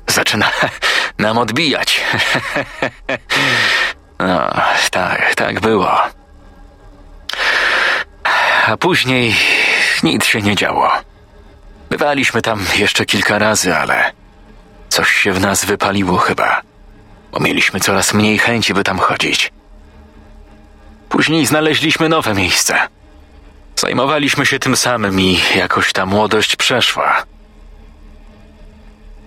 zaczyna 0.07 0.51
nam 1.19 1.37
odbijać. 1.37 2.01
No, 4.19 4.53
tak, 4.91 5.35
tak 5.35 5.59
było. 5.59 5.97
A 8.67 8.77
później 8.77 9.35
nic 10.03 10.25
się 10.25 10.41
nie 10.41 10.55
działo. 10.55 10.91
Bywaliśmy 11.89 12.41
tam 12.41 12.65
jeszcze 12.75 13.05
kilka 13.05 13.39
razy, 13.39 13.75
ale 13.77 14.11
coś 14.89 15.11
się 15.11 15.33
w 15.33 15.41
nas 15.41 15.65
wypaliło 15.65 16.17
chyba, 16.17 16.61
bo 17.31 17.39
mieliśmy 17.39 17.79
coraz 17.79 18.13
mniej 18.13 18.37
chęci, 18.37 18.73
by 18.73 18.83
tam 18.83 18.99
chodzić. 18.99 19.51
Później 21.09 21.45
znaleźliśmy 21.45 22.09
nowe 22.09 22.33
miejsce. 22.33 22.75
Zajmowaliśmy 23.75 24.45
się 24.45 24.59
tym 24.59 24.77
samym 24.77 25.19
i 25.19 25.39
jakoś 25.55 25.93
ta 25.93 26.05
młodość 26.05 26.55
przeszła. 26.55 27.23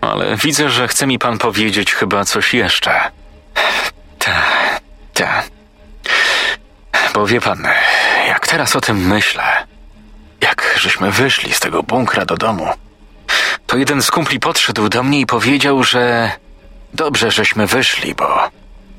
Ale 0.01 0.37
widzę, 0.37 0.71
że 0.71 0.89
chce 0.89 1.07
mi 1.07 1.19
pan 1.19 1.39
powiedzieć 1.39 1.95
chyba 1.95 2.25
coś 2.25 2.55
jeszcze. 2.55 3.01
Tak, 4.19 4.81
tak. 5.15 5.51
Bo 7.15 7.27
wie 7.27 7.41
pan, 7.41 7.69
jak 8.29 8.47
teraz 8.47 8.77
o 8.77 8.81
tym 8.81 9.07
myślę, 9.07 9.67
jak 10.41 10.75
żeśmy 10.81 11.11
wyszli 11.11 11.53
z 11.53 11.61
tego 11.61 11.83
bunkra 11.83 12.25
do 12.25 12.37
domu, 12.37 12.69
to 13.67 13.77
jeden 13.77 14.03
z 14.03 14.11
kumpli 14.11 14.41
podszedł 14.41 14.89
do 14.89 15.03
mnie 15.03 15.21
i 15.21 15.27
powiedział, 15.27 15.85
że 15.85 16.33
dobrze, 16.95 17.31
żeśmy 17.31 17.67
wyszli, 17.67 18.15
bo 18.15 18.51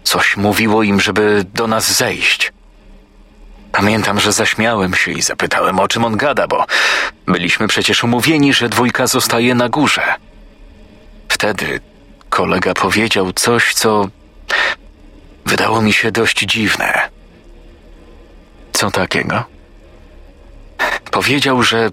coś 0.03 0.37
mówiło 0.37 0.83
im, 0.83 1.01
żeby 1.01 1.45
do 1.53 1.67
nas 1.67 1.93
zejść. 1.93 2.51
Pamiętam, 3.77 4.19
że 4.19 4.33
zaśmiałem 4.33 4.93
się 4.93 5.11
i 5.11 5.21
zapytałem, 5.21 5.79
o 5.79 5.87
czym 5.87 6.05
on 6.05 6.17
gada, 6.17 6.47
bo 6.47 6.65
byliśmy 7.25 7.67
przecież 7.67 8.03
umówieni, 8.03 8.53
że 8.53 8.69
dwójka 8.69 9.07
zostaje 9.07 9.55
na 9.55 9.69
górze. 9.69 10.15
Wtedy 11.29 11.79
kolega 12.29 12.73
powiedział 12.73 13.33
coś, 13.33 13.73
co 13.73 14.07
wydało 15.45 15.81
mi 15.81 15.93
się 15.93 16.11
dość 16.11 16.39
dziwne. 16.39 17.09
Co 18.73 18.91
takiego? 18.91 19.43
Powiedział, 21.11 21.63
że 21.63 21.89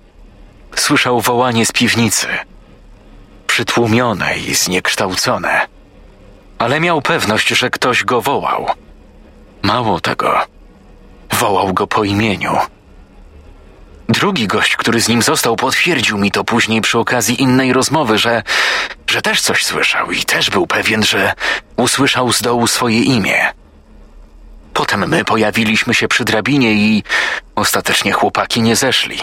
słyszał 0.77 1.21
wołanie 1.21 1.67
z 1.67 1.73
piwnicy. 1.73 2.29
Przytłumione 3.47 4.39
i 4.39 4.55
zniekształcone. 4.55 5.67
Ale 6.59 6.81
miał 6.81 7.03
pewność, 7.03 7.49
że 7.49 7.71
ktoś 7.71 8.05
go 8.05 8.21
wołał. 8.21 8.67
Mało 9.63 10.01
tego, 10.01 10.54
wołał 11.33 11.75
go 11.75 11.87
po 11.87 12.05
imieniu. 12.05 12.57
Drugi 14.09 14.47
gość, 14.47 14.77
który 14.77 15.01
z 15.01 15.09
nim 15.09 15.23
został, 15.23 15.57
potwierdził 15.57 16.19
mi 16.19 16.31
to 16.31 16.45
później 16.45 16.81
przy 16.81 16.99
okazji 16.99 17.43
innej 17.43 17.73
rozmowy, 17.73 18.19
że, 18.19 18.43
że 19.07 19.23
też 19.23 19.41
coś 19.41 19.65
słyszał 19.65 20.11
i 20.11 20.23
też 20.23 20.51
był 20.51 20.67
pewien, 20.67 21.03
że 21.03 21.33
usłyszał 21.77 22.33
z 22.33 22.43
dołu 22.43 22.67
swoje 22.67 23.03
imię. 23.03 23.53
Potem 24.75 25.09
my 25.09 25.25
pojawiliśmy 25.25 25.95
się 25.95 26.09
przy 26.09 26.25
drabinie 26.25 26.73
i 26.73 27.03
ostatecznie 27.55 28.13
chłopaki 28.13 28.63
nie 28.63 28.77
zeszli. 28.77 29.19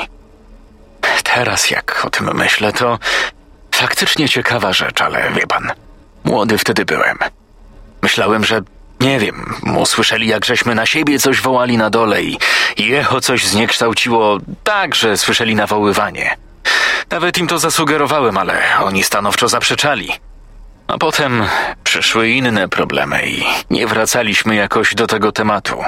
Teraz, 1.24 1.70
jak 1.70 2.06
o 2.06 2.10
tym 2.10 2.30
myślę, 2.34 2.74
to 2.74 3.00
faktycznie 3.76 4.30
ciekawa 4.30 4.74
rzecz, 4.74 5.02
ale 5.02 5.32
wie 5.32 5.48
pan, 5.48 5.72
młody 6.24 6.58
wtedy 6.58 6.86
byłem. 6.86 7.18
Myślałem, 8.02 8.46
że 8.46 8.62
nie 9.02 9.20
wiem, 9.20 9.56
usłyszeli 9.78 10.28
jak 10.28 10.46
żeśmy 10.46 10.76
na 10.76 10.86
siebie 10.86 11.20
coś 11.20 11.42
wołali 11.42 11.78
na 11.78 11.90
dole 11.90 12.24
i, 12.24 12.38
i 12.78 12.94
echo 12.94 13.22
coś 13.22 13.48
zniekształciło 13.48 14.38
tak, 14.64 14.96
że 14.96 15.18
słyszeli 15.18 15.56
nawoływanie. 15.56 16.38
Nawet 17.10 17.38
im 17.38 17.48
to 17.48 17.60
zasugerowałem, 17.60 18.38
ale 18.38 18.62
oni 18.80 19.04
stanowczo 19.04 19.48
zaprzeczali. 19.48 20.12
A 20.88 20.98
potem 20.98 21.44
przyszły 21.84 22.30
inne 22.30 22.70
problemy 22.70 23.28
i 23.28 23.44
nie 23.70 23.88
wracaliśmy 23.88 24.56
jakoś 24.56 24.96
do 24.96 25.08
tego 25.08 25.32
tematu. 25.32 25.84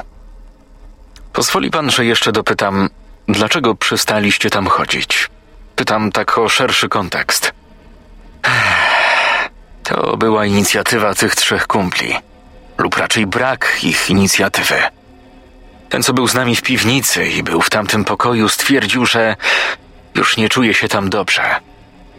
Pozwoli 1.33 1.71
pan, 1.71 1.91
że 1.91 2.05
jeszcze 2.05 2.31
dopytam, 2.31 2.89
dlaczego 3.27 3.75
przestaliście 3.75 4.49
tam 4.49 4.67
chodzić? 4.67 5.29
Pytam 5.75 6.11
tak 6.11 6.37
o 6.37 6.49
szerszy 6.49 6.89
kontekst. 6.89 7.53
To 9.83 10.17
była 10.17 10.45
inicjatywa 10.45 11.15
tych 11.15 11.35
trzech 11.35 11.67
kumpli, 11.67 12.15
lub 12.83 12.97
raczej 12.97 13.27
brak 13.27 13.79
ich 13.83 14.09
inicjatywy. 14.09 14.75
Ten, 15.89 16.03
co 16.03 16.13
był 16.13 16.27
z 16.27 16.33
nami 16.33 16.55
w 16.55 16.61
piwnicy 16.61 17.25
i 17.25 17.43
był 17.43 17.61
w 17.61 17.69
tamtym 17.69 18.05
pokoju, 18.05 18.49
stwierdził, 18.49 19.05
że 19.05 19.35
już 20.15 20.37
nie 20.37 20.49
czuje 20.49 20.73
się 20.73 20.87
tam 20.87 21.09
dobrze, 21.09 21.43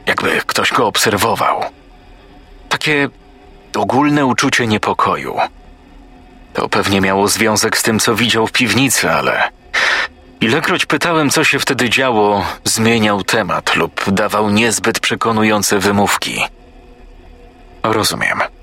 jakby 0.06 0.40
ktoś 0.46 0.72
go 0.72 0.86
obserwował. 0.86 1.64
Takie 2.68 3.08
ogólne 3.76 4.26
uczucie 4.26 4.66
niepokoju. 4.66 5.36
To 6.54 6.68
pewnie 6.68 7.00
miało 7.00 7.28
związek 7.28 7.76
z 7.78 7.82
tym, 7.82 8.00
co 8.00 8.14
widział 8.14 8.46
w 8.46 8.52
piwnicy, 8.52 9.10
ale 9.10 9.48
ilekroć 10.40 10.86
pytałem, 10.86 11.30
co 11.30 11.44
się 11.44 11.58
wtedy 11.58 11.90
działo, 11.90 12.46
zmieniał 12.64 13.22
temat 13.22 13.76
lub 13.76 14.10
dawał 14.10 14.50
niezbyt 14.50 15.00
przekonujące 15.00 15.78
wymówki. 15.78 16.44
Rozumiem. 17.82 18.53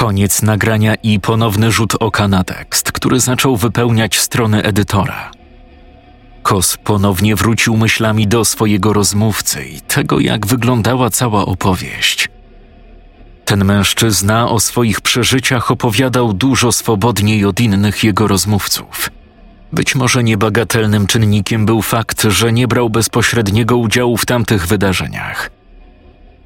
Koniec 0.00 0.42
nagrania 0.42 0.94
i 0.94 1.20
ponowny 1.20 1.72
rzut 1.72 1.94
oka 2.00 2.28
na 2.28 2.44
tekst, 2.44 2.92
który 2.92 3.20
zaczął 3.20 3.56
wypełniać 3.56 4.18
strony 4.18 4.62
edytora. 4.62 5.30
Kos 6.42 6.76
ponownie 6.76 7.36
wrócił 7.36 7.76
myślami 7.76 8.26
do 8.26 8.44
swojego 8.44 8.92
rozmówcy 8.92 9.64
i 9.64 9.80
tego, 9.80 10.20
jak 10.20 10.46
wyglądała 10.46 11.10
cała 11.10 11.46
opowieść. 11.46 12.28
Ten 13.44 13.64
mężczyzna 13.64 14.48
o 14.48 14.60
swoich 14.60 15.00
przeżyciach 15.00 15.70
opowiadał 15.70 16.32
dużo 16.32 16.72
swobodniej 16.72 17.44
od 17.44 17.60
innych 17.60 18.04
jego 18.04 18.28
rozmówców. 18.28 19.10
Być 19.72 19.94
może 19.94 20.24
niebagatelnym 20.24 21.06
czynnikiem 21.06 21.66
był 21.66 21.82
fakt, 21.82 22.22
że 22.22 22.52
nie 22.52 22.68
brał 22.68 22.90
bezpośredniego 22.90 23.76
udziału 23.76 24.16
w 24.16 24.26
tamtych 24.26 24.66
wydarzeniach. 24.66 25.50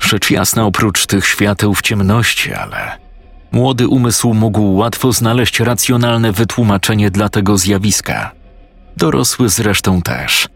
Rzecz 0.01 0.31
jasna, 0.31 0.65
oprócz 0.65 1.07
tych 1.07 1.27
świateł 1.27 1.75
w 1.75 1.83
ciemności, 1.83 2.53
ale 2.53 3.04
młody 3.55 3.89
umysł 3.89 4.35
mógł 4.35 4.75
łatwo 4.75 5.13
znaleźć 5.13 5.61
racjonalne 5.61 6.33
wytłumaczenie 6.33 7.11
dla 7.11 7.29
tego 7.29 7.59
zjawiska– 7.59 8.31
dorosły 8.97 9.49
zresztą 9.49 10.03
też. 10.03 10.49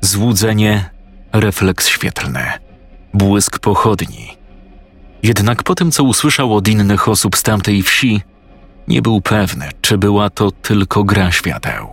Złudzenie, 0.00 0.90
refleks 1.32 1.88
świetlny, 1.88 2.44
błysk 3.14 3.58
pochodni. 3.58 4.36
Jednak 5.22 5.62
po 5.62 5.74
tym, 5.74 5.92
co 5.92 6.04
usłyszał 6.04 6.54
od 6.54 6.68
innych 6.68 7.08
osób 7.08 7.36
z 7.36 7.42
tamtej 7.42 7.82
wsi, 7.82 8.22
nie 8.88 9.02
był 9.02 9.20
pewny, 9.20 9.68
czy 9.80 9.98
była 9.98 10.30
to 10.30 10.50
tylko 10.50 11.04
gra 11.04 11.32
świateł. 11.32 11.88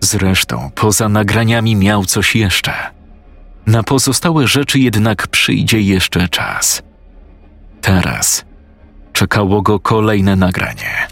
Zresztą, 0.00 0.70
poza 0.74 1.08
nagraniami 1.08 1.76
miał 1.76 2.04
coś 2.04 2.36
jeszcze. 2.36 2.72
Na 3.66 3.82
pozostałe 3.82 4.46
rzeczy 4.46 4.78
jednak 4.78 5.26
przyjdzie 5.26 5.80
jeszcze 5.80 6.28
czas. 6.28 6.82
Teraz 7.80 8.45
czekało 9.16 9.62
go 9.62 9.80
kolejne 9.80 10.36
nagranie. 10.36 11.08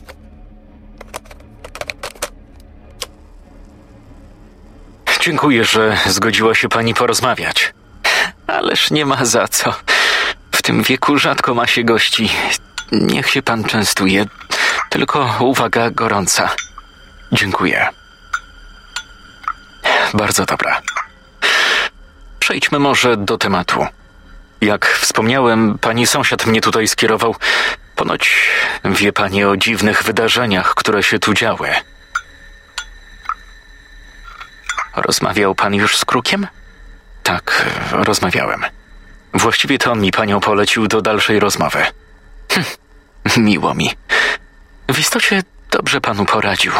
Dziękuję, 5.20 5.64
że 5.64 5.96
zgodziła 6.06 6.54
się 6.54 6.68
pani 6.68 6.94
porozmawiać. 6.94 7.74
Ależ 8.46 8.90
nie 8.90 9.06
ma 9.06 9.24
za 9.24 9.48
co. 9.48 9.74
W 10.52 10.62
tym 10.62 10.82
wieku 10.82 11.18
rzadko 11.18 11.54
ma 11.54 11.66
się 11.66 11.84
gości. 11.84 12.30
Niech 12.92 13.30
się 13.30 13.42
pan 13.42 13.64
częstuje. 13.64 14.26
Tylko 14.90 15.36
uwaga 15.40 15.90
gorąca. 15.90 16.50
Dziękuję. 17.32 17.88
Bardzo 20.14 20.44
dobra. 20.44 20.80
Przejdźmy 22.38 22.78
może 22.78 23.16
do 23.16 23.38
tematu. 23.38 23.86
Jak 24.60 24.86
wspomniałem, 24.86 25.78
pani 25.78 26.06
sąsiad 26.06 26.46
mnie 26.46 26.60
tutaj 26.60 26.88
skierował. 26.88 27.34
Ponoć 27.96 28.50
wie 28.85 29.12
pani 29.12 29.44
o 29.44 29.57
dziwnych 29.57 30.02
wydarzeniach, 30.02 30.74
które 30.74 31.02
się 31.02 31.18
tu 31.18 31.35
działy. 31.35 31.68
Rozmawiał 34.96 35.54
pan 35.54 35.74
już 35.74 35.96
z 35.96 36.04
Krukiem? 36.04 36.46
Tak, 37.22 37.66
rozmawiałem. 37.90 38.64
Właściwie 39.35 39.78
to 39.78 39.92
on 39.92 40.00
mi 40.00 40.11
panią 40.11 40.40
polecił 40.40 40.88
do 40.88 41.02
dalszej 41.02 41.40
rozmowy. 41.40 41.83
Hm, 42.52 42.64
miło 43.37 43.74
mi. 43.74 43.90
W 44.88 44.98
istocie 44.98 45.42
dobrze 45.70 46.00
panu 46.00 46.24
poradził. 46.24 46.72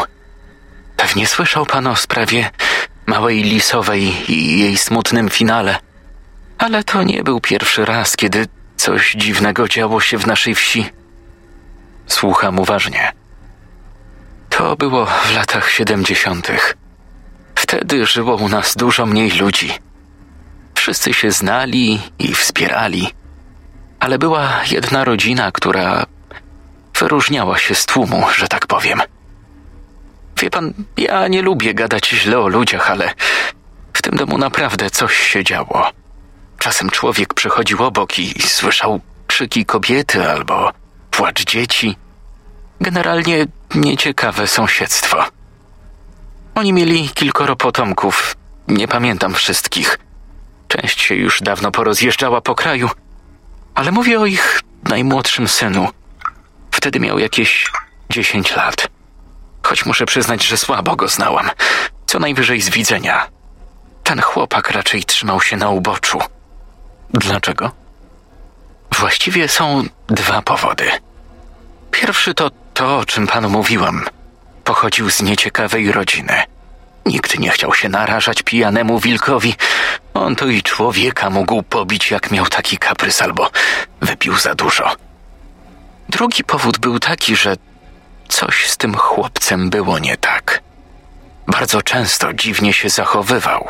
Pewnie 0.97 1.27
słyszał 1.27 1.65
pan 1.65 1.87
o 1.87 1.95
sprawie 1.95 2.49
małej 3.05 3.43
lisowej 3.43 4.31
i 4.31 4.59
jej 4.59 4.77
smutnym 4.77 5.29
finale. 5.29 5.77
Ale 6.57 6.83
to 6.83 7.03
nie 7.03 7.23
był 7.23 7.41
pierwszy 7.41 7.85
raz, 7.85 8.15
kiedy 8.17 8.47
coś 8.77 9.11
dziwnego 9.11 9.67
działo 9.67 10.01
się 10.01 10.17
w 10.17 10.27
naszej 10.27 10.55
wsi. 10.55 10.89
Słucham 12.07 12.59
uważnie. 12.59 13.11
To 14.49 14.75
było 14.75 15.05
w 15.05 15.35
latach 15.35 15.69
siedemdziesiątych. 15.69 16.77
Wtedy 17.55 18.05
żyło 18.05 18.35
u 18.35 18.49
nas 18.49 18.75
dużo 18.75 19.05
mniej 19.05 19.31
ludzi. 19.31 19.71
Wszyscy 20.75 21.13
się 21.13 21.31
znali 21.31 22.01
i 22.19 22.35
wspierali, 22.35 23.09
ale 23.99 24.19
była 24.19 24.49
jedna 24.71 25.03
rodzina, 25.03 25.51
która 25.51 26.05
wyróżniała 26.99 27.57
się 27.57 27.75
z 27.75 27.85
tłumu, 27.85 28.23
że 28.37 28.47
tak 28.47 28.67
powiem. 28.67 29.01
Wie 30.41 30.49
pan, 30.49 30.73
ja 30.97 31.27
nie 31.27 31.41
lubię 31.41 31.73
gadać 31.73 32.09
źle 32.09 32.39
o 32.39 32.47
ludziach, 32.47 32.91
ale 32.91 33.13
w 33.93 34.01
tym 34.01 34.17
domu 34.17 34.37
naprawdę 34.37 34.89
coś 34.89 35.17
się 35.17 35.43
działo. 35.43 35.91
Czasem 36.59 36.89
człowiek 36.89 37.33
przechodził 37.33 37.83
obok 37.83 38.19
i 38.19 38.41
słyszał 38.41 39.01
krzyki 39.27 39.65
kobiety 39.65 40.29
albo 40.31 40.71
płacz 41.15 41.45
dzieci. 41.45 41.97
Generalnie 42.81 43.45
nieciekawe 43.75 44.47
sąsiedztwo. 44.47 45.25
Oni 46.55 46.73
mieli 46.73 47.09
kilkoro 47.09 47.55
potomków, 47.55 48.37
nie 48.67 48.87
pamiętam 48.87 49.33
wszystkich. 49.33 49.99
Część 50.67 51.01
się 51.01 51.15
już 51.15 51.41
dawno 51.41 51.71
porozjeżdżała 51.71 52.41
po 52.41 52.55
kraju, 52.55 52.89
ale 53.75 53.91
mówię 53.91 54.19
o 54.19 54.25
ich 54.25 54.61
najmłodszym 54.83 55.47
synu. 55.47 55.87
Wtedy 56.71 56.99
miał 56.99 57.19
jakieś 57.19 57.71
dziesięć 58.09 58.55
lat. 58.55 58.87
Choć 59.63 59.85
muszę 59.85 60.05
przyznać, 60.05 60.45
że 60.45 60.57
słabo 60.57 60.95
go 60.95 61.07
znałam. 61.07 61.49
Co 62.05 62.19
najwyżej 62.19 62.61
z 62.61 62.69
widzenia. 62.69 63.27
Ten 64.03 64.21
chłopak 64.21 64.71
raczej 64.71 65.03
trzymał 65.03 65.41
się 65.41 65.57
na 65.57 65.69
uboczu. 65.69 66.19
Dlaczego? 67.13 67.84
Właściwie 68.91 69.47
są 69.47 69.83
dwa 70.07 70.41
powody. 70.41 70.91
Pierwszy 71.91 72.33
to 72.33 72.51
to, 72.73 72.97
o 72.97 73.05
czym 73.05 73.27
panu 73.27 73.49
mówiłam. 73.49 74.05
Pochodził 74.63 75.09
z 75.11 75.21
nieciekawej 75.21 75.91
rodziny. 75.91 76.43
Nikt 77.05 77.39
nie 77.39 77.49
chciał 77.49 77.73
się 77.73 77.89
narażać 77.89 78.43
pijanemu 78.43 78.99
wilkowi. 78.99 79.55
On 80.13 80.35
to 80.35 80.45
i 80.47 80.63
człowieka 80.63 81.29
mógł 81.29 81.63
pobić, 81.63 82.11
jak 82.11 82.31
miał 82.31 82.45
taki 82.45 82.77
kaprys 82.77 83.21
albo 83.21 83.51
wypił 84.01 84.37
za 84.37 84.55
dużo. 84.55 84.95
Drugi 86.09 86.43
powód 86.43 86.77
był 86.77 86.99
taki, 86.99 87.35
że 87.35 87.55
coś 88.27 88.67
z 88.69 88.77
tym 88.77 88.95
chłopcem 88.95 89.69
było 89.69 89.99
nie 89.99 90.17
tak. 90.17 90.61
Bardzo 91.47 91.81
często 91.81 92.33
dziwnie 92.33 92.73
się 92.73 92.89
zachowywał. 92.89 93.67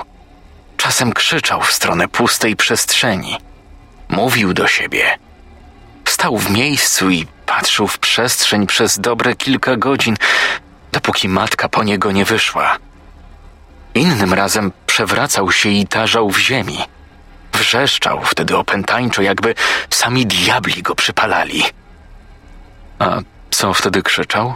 Czasem 0.77 1.13
krzyczał 1.13 1.61
w 1.61 1.71
stronę 1.71 2.07
pustej 2.07 2.55
przestrzeni. 2.55 3.37
Mówił 4.09 4.53
do 4.53 4.67
siebie. 4.67 5.17
Stał 6.05 6.37
w 6.37 6.49
miejscu 6.49 7.09
i 7.09 7.27
patrzył 7.45 7.87
w 7.87 7.99
przestrzeń 7.99 8.67
przez 8.67 8.99
dobre 8.99 9.35
kilka 9.35 9.75
godzin, 9.75 10.15
dopóki 10.91 11.29
matka 11.29 11.69
po 11.69 11.83
niego 11.83 12.11
nie 12.11 12.25
wyszła. 12.25 12.77
Innym 13.95 14.33
razem 14.33 14.71
przewracał 14.87 15.51
się 15.51 15.69
i 15.69 15.87
tarzał 15.87 16.29
w 16.29 16.37
ziemi. 16.37 16.77
Wrzeszczał 17.53 18.21
wtedy 18.23 18.57
opętańczo, 18.57 19.21
jakby 19.21 19.55
sami 19.89 20.25
diabli 20.25 20.83
go 20.83 20.95
przypalali. 20.95 21.63
A 22.99 23.19
co 23.51 23.73
wtedy 23.73 24.03
krzyczał? 24.03 24.55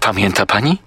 Pamięta 0.00 0.46
pani? 0.46 0.78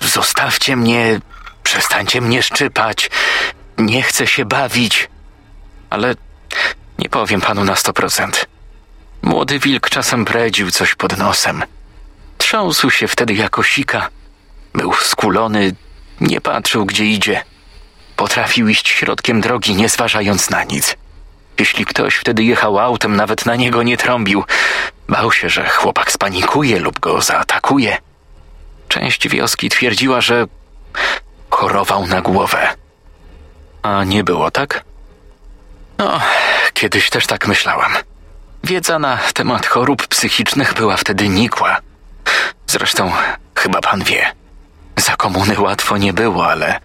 Zostawcie 0.00 0.76
mnie, 0.76 1.20
przestańcie 1.62 2.20
mnie 2.20 2.42
szczypać, 2.42 3.10
nie 3.78 4.02
chcę 4.02 4.26
się 4.26 4.44
bawić. 4.44 5.08
Ale 5.90 6.14
nie 6.98 7.08
powiem 7.08 7.40
panu 7.40 7.64
na 7.64 7.76
sto 7.76 7.92
procent. 7.92 8.46
Młody 9.22 9.58
wilk 9.58 9.90
czasem 9.90 10.24
bredził 10.24 10.70
coś 10.70 10.94
pod 10.94 11.18
nosem. 11.18 11.62
Trząsł 12.38 12.90
się 12.90 13.08
wtedy 13.08 13.34
jako 13.34 13.62
sika. 13.62 14.08
Był 14.74 14.94
skulony, 14.94 15.74
nie 16.20 16.40
patrzył 16.40 16.86
gdzie 16.86 17.04
idzie. 17.04 17.42
Potrafił 18.16 18.68
iść 18.68 18.88
środkiem 18.88 19.40
drogi, 19.40 19.74
nie 19.74 19.88
zważając 19.88 20.50
na 20.50 20.64
nic. 20.64 20.96
Jeśli 21.58 21.84
ktoś 21.84 22.14
wtedy 22.14 22.44
jechał 22.44 22.78
autem, 22.78 23.16
nawet 23.16 23.46
na 23.46 23.56
niego 23.56 23.82
nie 23.82 23.96
trąbił. 23.96 24.44
Bał 25.08 25.32
się, 25.32 25.50
że 25.50 25.68
chłopak 25.68 26.12
spanikuje 26.12 26.78
lub 26.78 27.00
go 27.00 27.20
zaatakuje. 27.20 27.98
Część 28.88 29.28
wioski 29.28 29.68
twierdziła, 29.68 30.20
że 30.20 30.46
chorował 31.50 32.06
na 32.06 32.20
głowę. 32.20 32.74
A 33.82 34.04
nie 34.04 34.24
było 34.24 34.50
tak? 34.50 34.84
No, 35.98 36.20
kiedyś 36.72 37.10
też 37.10 37.26
tak 37.26 37.46
myślałam. 37.46 37.92
Wiedza 38.64 38.98
na 38.98 39.18
temat 39.34 39.66
chorób 39.66 40.06
psychicznych 40.06 40.74
była 40.74 40.96
wtedy 40.96 41.28
nikła. 41.28 41.76
Zresztą, 42.66 43.12
chyba 43.54 43.80
pan 43.80 44.04
wie, 44.04 44.32
za 44.96 45.16
komuny 45.16 45.60
łatwo 45.60 45.96
nie 45.96 46.12
było, 46.12 46.50
ale 46.50 46.80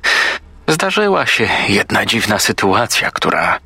zdarzyła 0.67 1.25
się 1.25 1.49
jedna 1.67 2.05
dziwna 2.05 2.39
sytuacja, 2.39 3.11
która 3.11 3.59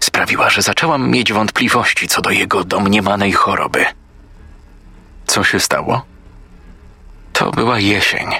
sprawiła, 0.00 0.50
że 0.50 0.62
zaczęłam 0.62 1.10
mieć 1.10 1.32
wątpliwości 1.32 2.08
co 2.08 2.22
do 2.22 2.30
jego 2.30 2.64
domniemanej 2.64 3.32
choroby. 3.32 3.86
Co 5.26 5.44
się 5.44 5.60
stało? 5.60 6.04
To 7.32 7.50
była 7.50 7.78
jesień. 7.78 8.30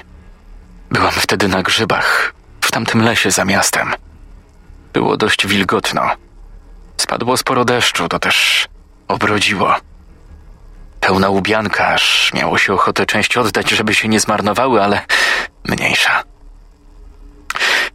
Byłam 0.91 1.11
wtedy 1.11 1.47
na 1.47 1.63
grzybach, 1.63 2.33
w 2.61 2.71
tamtym 2.71 3.03
lesie 3.03 3.31
za 3.31 3.45
miastem. 3.45 3.93
Było 4.93 5.17
dość 5.17 5.47
wilgotno. 5.47 6.26
Spadło 7.01 7.37
sporo 7.37 7.65
deszczu, 7.65 8.09
to 8.09 8.19
też 8.19 8.67
obrodziło. 9.07 9.75
Pełna 10.99 11.29
ubianka, 11.29 11.87
aż 11.87 12.33
miało 12.33 12.57
się 12.57 12.73
ochotę 12.73 13.05
część 13.05 13.37
oddać, 13.37 13.69
żeby 13.69 13.95
się 13.95 14.07
nie 14.07 14.19
zmarnowały, 14.19 14.83
ale 14.83 15.01
mniejsza. 15.63 16.23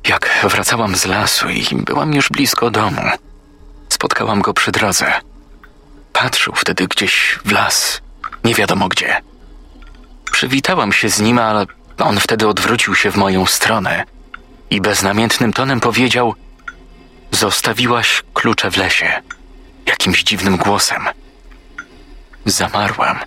Jak 0.09 0.41
wracałam 0.43 0.97
z 0.97 1.07
lasu 1.07 1.49
i 1.49 1.67
byłam 1.73 2.15
już 2.15 2.29
blisko 2.29 2.71
domu, 2.71 3.03
spotkałam 3.89 4.43
go 4.43 4.55
przy 4.55 4.73
drodze. 4.73 5.13
Patrzył 6.13 6.55
wtedy 6.55 6.89
gdzieś 6.89 7.39
w 7.45 7.53
las, 7.53 8.01
nie 8.45 8.55
wiadomo 8.55 8.89
gdzie. 8.89 9.21
Przywitałam 10.33 10.93
się 10.93 11.09
z 11.09 11.21
nim, 11.21 11.39
ale 11.39 11.67
on 11.99 12.21
wtedy 12.21 12.49
odwrócił 12.49 12.95
się 12.95 13.11
w 13.11 13.17
moją 13.17 13.47
stronę 13.47 14.05
i 14.71 14.81
beznamiętnym 14.81 15.53
tonem 15.53 15.81
powiedział: 15.81 16.35
Zostawiłaś 17.33 18.23
klucze 18.35 18.71
w 18.71 18.77
lesie. 18.77 19.23
Jakimś 19.87 20.23
dziwnym 20.23 20.57
głosem. 20.57 21.09
Zamarłam. 22.47 23.19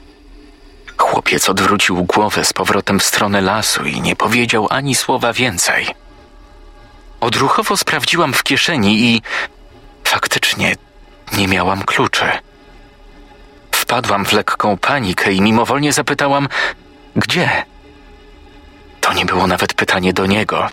Chłopiec 0.97 1.49
odwrócił 1.49 2.03
głowę 2.03 2.45
z 2.45 2.53
powrotem 2.53 2.99
w 2.99 3.03
stronę 3.03 3.41
lasu 3.41 3.83
i 3.85 4.01
nie 4.01 4.15
powiedział 4.15 4.67
ani 4.69 4.95
słowa 4.95 5.33
więcej. 5.33 5.87
Odruchowo 7.19 7.77
sprawdziłam 7.77 8.33
w 8.33 8.43
kieszeni 8.43 9.03
i 9.03 9.21
faktycznie 10.03 10.75
nie 11.37 11.47
miałam 11.47 11.83
kluczy. 11.83 12.25
Wpadłam 13.71 14.25
w 14.25 14.33
lekką 14.33 14.77
panikę 14.77 15.33
i 15.33 15.41
mimowolnie 15.41 15.93
zapytałam: 15.93 16.47
Gdzie? 17.15 17.65
To 19.01 19.13
nie 19.13 19.25
było 19.25 19.47
nawet 19.47 19.73
pytanie 19.73 20.13
do 20.13 20.25
niego. 20.25 20.69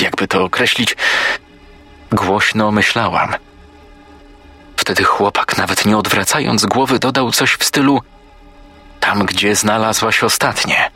Jakby 0.00 0.28
to 0.28 0.44
określić, 0.44 0.96
głośno 2.14 2.70
myślałam. 2.70 3.34
Wtedy 4.76 5.04
chłopak, 5.04 5.58
nawet 5.58 5.86
nie 5.86 5.98
odwracając 5.98 6.66
głowy, 6.66 6.98
dodał 6.98 7.32
coś 7.32 7.54
w 7.54 7.64
stylu: 7.64 8.02
Tam, 9.00 9.26
gdzie 9.26 9.56
znalazłaś 9.56 10.24
ostatnie. 10.24 10.90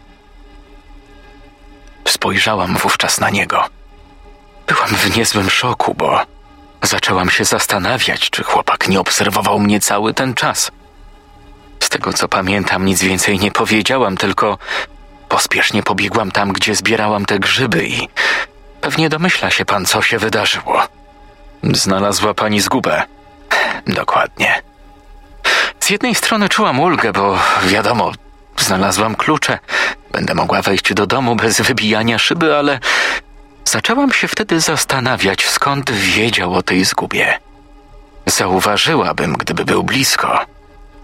Spojrzałam 2.09 2.76
wówczas 2.76 3.20
na 3.20 3.31
niego. 3.31 3.64
Byłam 4.66 4.88
w 4.88 5.16
niezłym 5.16 5.50
szoku, 5.50 5.94
bo 5.94 6.20
zaczęłam 6.83 7.31
się 7.31 7.44
zastanawiać, 7.44 8.31
czy 8.31 8.44
chłopak 8.44 8.88
nie 8.88 9.00
obserwował 9.00 9.59
mnie 9.59 9.81
cały 9.81 10.14
ten 10.14 10.35
czas. 10.35 10.70
Z 11.81 11.88
tego 11.88 12.12
co 12.12 12.28
pamiętam, 12.28 12.85
nic 12.85 13.02
więcej 13.02 13.38
nie 13.38 13.50
powiedziałam, 13.50 14.16
tylko 14.16 14.59
pospiesznie 15.28 15.83
pobiegłam 15.83 16.31
tam, 16.31 16.52
gdzie 16.52 16.74
zbierałam 16.74 17.26
te 17.26 17.38
grzyby 17.38 17.87
i 17.88 18.09
pewnie 18.81 19.09
domyśla 19.09 19.50
się 19.50 19.64
pan, 19.64 19.87
co 19.87 20.02
się 20.02 20.18
wydarzyło. 20.18 20.97
Znalazła 21.62 22.35
pani 22.35 22.61
zgubę. 22.61 23.03
Dokładnie. 23.87 24.62
Z 25.81 25.90
jednej 25.90 26.14
strony 26.14 26.49
czułam 26.49 26.81
ulgę, 26.81 27.12
bo 27.12 27.38
wiadomo, 27.66 28.12
znalazłam 28.57 29.14
klucze. 29.16 29.59
Będę 30.12 30.35
mogła 30.35 30.62
wejść 30.62 30.94
do 30.94 31.07
domu 31.07 31.37
bez 31.37 31.61
wybijania 31.61 32.18
szyby, 32.18 32.57
ale 32.57 32.81
zaczęłam 33.64 34.12
się 34.12 34.29
wtedy 34.29 34.61
zastanawiać, 34.61 35.47
skąd 35.47 35.90
wiedział 35.90 36.55
o 36.55 36.62
tej 36.62 36.85
zgubie. 36.85 37.38
Zauważyłabym, 38.27 39.33
gdyby 39.33 39.64
był 39.64 39.83
blisko, 39.85 40.40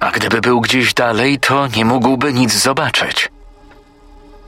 a 0.00 0.10
gdyby 0.10 0.40
był 0.40 0.60
gdzieś 0.60 0.94
dalej, 0.94 1.38
to 1.38 1.66
nie 1.66 1.84
mógłby 1.84 2.32
nic 2.32 2.52
zobaczyć. 2.52 3.28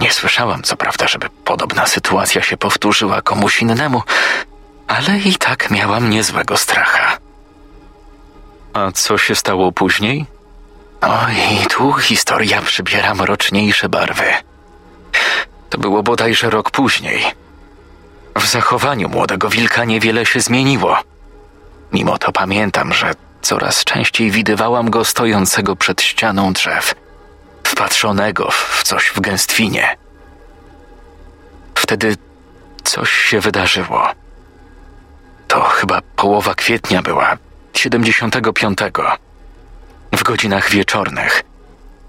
Nie 0.01 0.11
słyszałam, 0.12 0.62
co 0.62 0.77
prawda, 0.77 1.09
żeby 1.09 1.29
podobna 1.45 1.87
sytuacja 1.87 2.42
się 2.42 2.57
powtórzyła 2.57 3.23
komuś 3.23 3.62
innemu, 3.62 4.03
ale 4.87 5.18
i 5.18 5.35
tak 5.35 5.70
miałam 5.70 6.11
niezłego 6.11 6.57
stracha. 6.57 7.18
A 8.72 8.92
co 8.92 9.18
się 9.18 9.35
stało 9.35 9.72
później? 9.72 10.27
Oj, 11.01 11.37
tu 11.70 11.92
historia 11.92 12.62
przybiera 12.62 13.14
mroczniejsze 13.14 13.88
barwy. 13.88 14.25
To 15.70 15.79
było 15.79 16.03
bodajże 16.03 16.51
rok 16.51 16.70
później. 16.70 17.25
W 18.37 18.46
zachowaniu 18.46 19.09
młodego 19.09 19.49
wilka 19.49 19.85
niewiele 19.85 20.27
się 20.27 20.40
zmieniło. 20.40 20.96
Mimo 21.92 22.18
to 22.18 22.33
pamiętam, 22.33 22.92
że 22.92 23.14
coraz 23.42 23.85
częściej 23.85 24.31
widywałam 24.31 24.90
go 24.90 25.05
stojącego 25.05 25.77
przed 25.77 26.03
ścianą 26.03 26.53
drzew, 26.53 26.94
wpatrzonego 27.64 28.51
w 28.51 28.83
coś 28.83 29.07
w 29.14 29.20
gęstwinie. 29.20 29.96
Wtedy 31.75 32.16
coś 32.85 33.11
się 33.11 33.40
wydarzyło. 33.40 34.09
To 35.48 35.61
chyba 35.61 36.00
połowa 36.16 36.54
kwietnia 36.54 37.02
była, 37.02 37.37
75. 37.74 38.78
W 40.12 40.22
godzinach 40.22 40.70
wieczornych. 40.70 41.42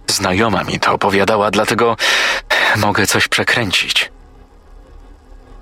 Znajoma 0.08 0.64
mi 0.64 0.80
to 0.80 0.94
opowiadała, 0.94 1.52
dlatego 1.52 1.98
mogę 2.76 3.08
coś 3.08 3.28
przekręcić. 3.28 4.12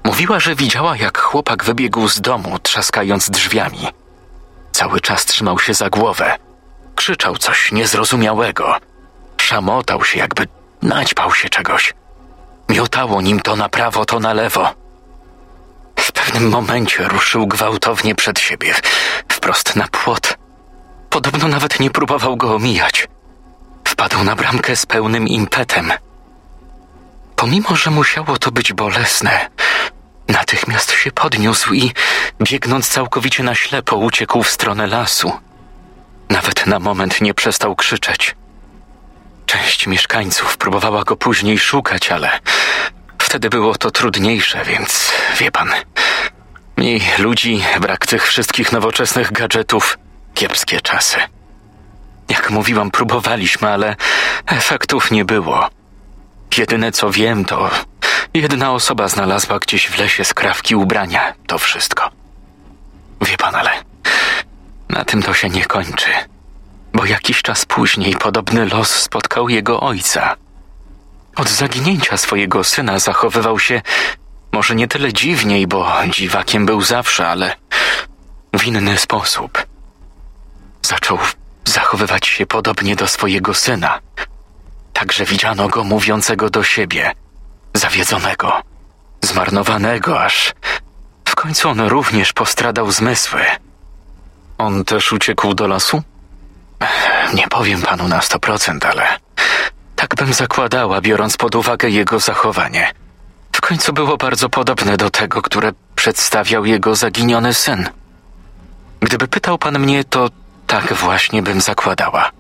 Mówiła, 0.04 0.40
że 0.40 0.56
widziała, 0.56 0.98
jak 0.98 1.18
chłopak 1.18 1.64
wybiegł 1.64 2.08
z 2.08 2.22
domu, 2.22 2.60
trzaskając 2.60 3.30
drzwiami. 3.30 3.88
Cały 4.72 5.02
czas 5.02 5.26
trzymał 5.26 5.60
się 5.60 5.74
za 5.74 5.90
głowę. 5.90 6.38
Krzyczał 6.96 7.38
coś 7.38 7.72
niezrozumiałego. 7.72 8.76
Szamotał 9.38 10.04
się, 10.04 10.20
jakby 10.20 10.48
naćpał 10.82 11.34
się 11.34 11.50
czegoś. 11.50 11.94
Miotało 12.70 13.22
nim 13.22 13.40
to 13.40 13.56
na 13.56 13.70
prawo, 13.70 14.06
to 14.06 14.20
na 14.20 14.34
lewo. 14.34 14.85
W 16.00 16.12
pewnym 16.12 16.50
momencie 16.50 17.04
ruszył 17.08 17.48
gwałtownie 17.48 18.16
przed 18.16 18.40
siebie, 18.40 18.76
wprost 19.32 19.76
na 19.76 19.88
płot. 19.88 20.38
Podobno 21.10 21.48
nawet 21.48 21.80
nie 21.80 21.90
próbował 21.90 22.38
go 22.38 22.56
omijać. 22.56 23.08
Wpadł 23.88 24.24
na 24.24 24.36
bramkę 24.36 24.76
z 24.76 24.86
pełnym 24.86 25.28
impetem. 25.28 25.94
Pomimo, 27.36 27.76
że 27.76 27.92
musiało 27.92 28.38
to 28.38 28.52
być 28.52 28.74
bolesne, 28.74 29.50
natychmiast 30.28 30.92
się 30.92 31.12
podniósł 31.12 31.74
i, 31.74 31.92
biegnąc 32.42 32.90
całkowicie 32.90 33.44
na 33.44 33.56
ślepo, 33.56 33.96
uciekł 33.96 34.44
w 34.44 34.50
stronę 34.50 34.88
lasu. 34.88 35.32
Nawet 36.30 36.68
na 36.68 36.80
moment 36.80 37.22
nie 37.22 37.34
przestał 37.34 37.76
krzyczeć. 37.76 38.36
Część 39.46 39.88
mieszkańców 39.88 40.58
próbowała 40.58 41.04
go 41.04 41.16
później 41.16 41.60
szukać, 41.60 42.12
ale 42.12 42.40
wtedy 43.26 43.50
było 43.50 43.76
to 43.76 43.92
trudniejsze, 43.92 44.66
więc 44.66 45.12
wie 45.40 45.52
pan. 45.52 45.70
Mniej 46.78 47.02
ludzi, 47.18 47.64
brak 47.82 48.06
tych 48.06 48.28
wszystkich 48.28 48.72
nowoczesnych 48.72 49.32
gadżetów, 49.32 49.98
kiepskie 50.34 50.82
czasy. 50.82 51.18
Jak 52.30 52.50
mówiłam, 52.50 52.92
próbowaliśmy, 52.92 53.70
ale 53.70 53.96
efektów 54.46 55.12
nie 55.12 55.26
było. 55.26 55.70
Jedyne 56.58 56.92
co 56.92 57.12
wiem, 57.12 57.46
to 57.46 57.70
jedna 58.34 58.72
osoba 58.72 59.08
znalazła 59.08 59.60
gdzieś 59.60 59.88
w 59.88 60.00
lesie 60.00 60.26
skrawki 60.26 60.76
ubrania. 60.76 61.34
To 61.48 61.58
wszystko. 61.58 62.10
Wie 63.22 63.38
pan, 63.38 63.56
ale 63.56 63.72
na 64.90 65.06
tym 65.06 65.24
to 65.24 65.34
się 65.34 65.50
nie 65.50 65.66
kończy 65.66 66.10
bo 66.96 67.06
jakiś 67.06 67.42
czas 67.42 67.66
później 67.66 68.16
podobny 68.16 68.66
los 68.66 68.90
spotkał 68.90 69.50
jego 69.50 69.80
ojca. 69.80 70.36
Od 71.36 71.50
zaginięcia 71.50 72.18
swojego 72.18 72.64
syna 72.64 73.00
zachowywał 73.00 73.60
się 73.60 73.82
może 74.52 74.76
nie 74.76 74.88
tyle 74.88 75.14
dziwniej, 75.14 75.68
bo 75.68 75.94
dziwakiem 76.10 76.66
był 76.66 76.82
zawsze, 76.82 77.28
ale 77.28 77.56
w 78.54 78.64
inny 78.64 78.98
sposób. 78.98 79.66
Zaczął 80.82 81.18
zachowywać 81.66 82.28
się 82.28 82.46
podobnie 82.46 82.96
do 82.96 83.08
swojego 83.08 83.54
syna. 83.54 84.00
Także 84.94 85.26
widziano 85.26 85.68
go 85.68 85.84
mówiącego 85.84 86.50
do 86.50 86.64
siebie, 86.64 87.12
zawiedzonego, 87.74 88.62
zmarnowanego, 89.22 90.24
aż 90.24 90.54
w 91.26 91.36
końcu 91.36 91.70
on 91.70 91.82
również 91.82 92.34
postradał 92.34 92.92
zmysły. 92.92 93.42
On 94.58 94.86
też 94.86 95.12
uciekł 95.12 95.54
do 95.54 95.68
lasu? 95.68 96.04
Nie 97.34 97.48
powiem 97.48 97.82
panu 97.82 98.08
na 98.08 98.22
sto 98.22 98.40
procent, 98.40 98.86
ale 98.86 99.20
tak 100.08 100.16
bym 100.16 100.34
zakładała, 100.34 101.02
biorąc 101.02 101.38
pod 101.38 101.56
uwagę 101.56 101.90
jego 101.90 102.20
zachowanie. 102.20 102.92
W 103.52 103.62
końcu 103.62 103.94
było 103.94 104.18
bardzo 104.18 104.50
podobne 104.50 104.98
do 104.98 105.10
tego, 105.10 105.42
które 105.42 105.72
przedstawiał 105.96 106.66
jego 106.66 106.96
zaginiony 106.96 107.54
syn. 107.54 107.90
Gdyby 109.00 109.28
pytał 109.28 109.58
pan 109.58 109.80
mnie, 109.80 110.04
to 110.04 110.30
tak 110.68 110.94
właśnie 110.94 111.42
bym 111.42 111.62
zakładała. 111.62 112.32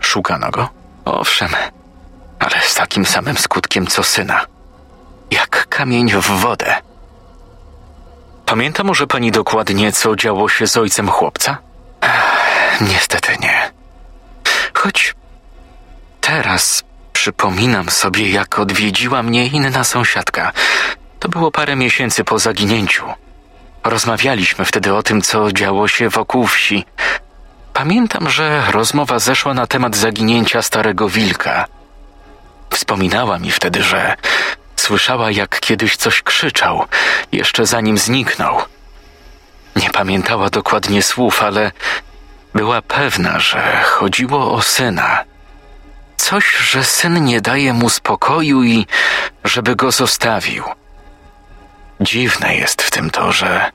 Szukano 0.00 0.50
go? 0.50 0.68
Owszem, 1.04 1.48
ale 2.38 2.60
z 2.60 2.74
takim 2.74 3.06
samym 3.06 3.36
skutkiem 3.36 3.86
co 3.86 4.02
syna. 4.02 4.46
Jak 5.30 5.68
kamień 5.68 6.10
w 6.10 6.26
wodę. 6.26 6.74
Pamięta 8.46 8.84
może 8.84 9.06
pani 9.06 9.32
dokładnie, 9.32 9.92
co 9.92 10.16
działo 10.16 10.48
się 10.48 10.66
z 10.66 10.76
ojcem 10.76 11.08
chłopca? 11.08 11.58
Niestety 12.80 13.36
nie. 13.40 13.70
Choć 14.74 15.14
teraz 16.30 16.84
przypominam 17.12 17.90
sobie, 17.90 18.30
jak 18.30 18.58
odwiedziła 18.58 19.22
mnie 19.22 19.46
inna 19.46 19.84
sąsiadka. 19.84 20.52
To 21.20 21.28
było 21.28 21.50
parę 21.50 21.76
miesięcy 21.76 22.24
po 22.24 22.38
zaginięciu. 22.38 23.04
Rozmawialiśmy 23.84 24.64
wtedy 24.64 24.94
o 24.94 25.02
tym, 25.02 25.22
co 25.22 25.52
działo 25.52 25.88
się 25.88 26.08
wokół 26.08 26.46
wsi. 26.46 26.84
Pamiętam, 27.72 28.30
że 28.30 28.62
rozmowa 28.70 29.18
zeszła 29.18 29.54
na 29.54 29.66
temat 29.66 29.96
zaginięcia 29.96 30.62
starego 30.62 31.08
wilka. 31.08 31.66
Wspominała 32.70 33.38
mi 33.38 33.50
wtedy, 33.50 33.82
że 33.82 34.16
słyszała, 34.76 35.30
jak 35.30 35.60
kiedyś 35.60 35.96
coś 35.96 36.22
krzyczał, 36.22 36.84
jeszcze 37.32 37.66
zanim 37.66 37.98
zniknął. 37.98 38.62
Nie 39.76 39.90
pamiętała 39.90 40.50
dokładnie 40.50 41.02
słów, 41.02 41.42
ale 41.42 41.72
była 42.54 42.82
pewna, 42.82 43.40
że 43.40 43.82
chodziło 43.84 44.52
o 44.52 44.62
syna. 44.62 45.29
Coś, 46.20 46.56
że 46.70 46.84
syn 46.84 47.24
nie 47.24 47.40
daje 47.40 47.72
mu 47.72 47.88
spokoju 47.88 48.64
i 48.64 48.86
żeby 49.44 49.76
go 49.76 49.92
zostawił. 49.92 50.64
Dziwne 52.00 52.56
jest 52.56 52.82
w 52.82 52.90
tym 52.90 53.10
to, 53.10 53.32
że 53.32 53.70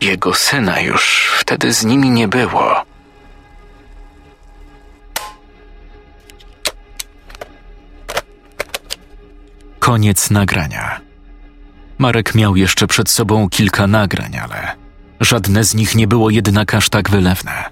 jego 0.00 0.34
syna 0.34 0.80
już 0.80 1.32
wtedy 1.38 1.72
z 1.72 1.84
nimi 1.84 2.10
nie 2.10 2.28
było. 2.28 2.82
Koniec 9.78 10.30
nagrania. 10.30 11.00
Marek 11.98 12.34
miał 12.34 12.56
jeszcze 12.56 12.86
przed 12.86 13.10
sobą 13.10 13.48
kilka 13.48 13.86
nagrań, 13.86 14.36
ale 14.38 14.76
żadne 15.20 15.64
z 15.64 15.74
nich 15.74 15.94
nie 15.94 16.06
było 16.06 16.30
jednak 16.30 16.74
aż 16.74 16.88
tak 16.88 17.10
wylewne 17.10 17.64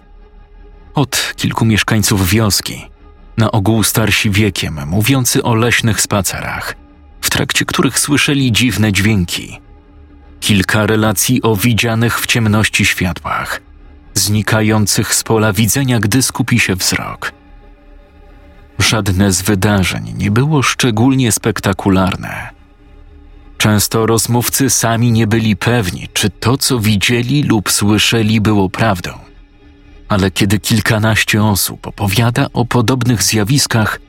od 0.95 1.35
kilku 1.37 1.65
mieszkańców 1.65 2.29
wioski, 2.29 2.94
na 3.37 3.51
ogół 3.51 3.83
starsi 3.83 4.31
wiekiem, 4.31 4.81
mówiący 4.87 5.43
o 5.43 5.55
leśnych 5.55 6.01
spacerach, 6.01 6.75
w 7.21 7.31
trakcie 7.31 7.65
których 7.65 7.99
słyszeli 7.99 8.53
dziwne 8.53 8.93
dźwięki. 8.93 9.61
Kilka 10.41 10.87
relacji 10.87 11.43
o 11.43 11.57
widzianych 11.57 12.21
w 12.21 12.27
ciemności 12.27 12.85
światłach, 12.85 13.61
znikających 14.15 15.15
z 15.15 15.23
pola 15.23 15.53
widzenia, 15.53 16.01
gdy 16.01 16.23
skupi 16.23 16.61
się 16.61 16.75
wzrok. 16.75 17.33
Żadne 18.79 19.33
z 19.33 19.43
wydarzeń 19.43 20.15
nie 20.17 20.31
było 20.31 20.63
szczególnie 20.63 21.33
spektakularne. 21.33 22.51
Często 23.59 24.07
rozmówcy 24.07 24.71
sami 24.71 25.13
nie 25.13 25.27
byli 25.27 25.57
pewni, 25.57 26.09
czy 26.13 26.31
to, 26.31 26.59
co 26.59 26.81
widzieli 26.81 27.43
lub 27.43 27.71
słyszeli, 27.71 28.41
było 28.41 28.69
prawdą 28.69 29.11
ale 30.09 30.31
kiedy 30.31 30.59
kilkanaście 30.59 31.45
osób 31.45 31.87
opowiada 31.87 32.47
o 32.53 32.65
podobnych 32.65 33.23
zjawiskach, 33.23 34.01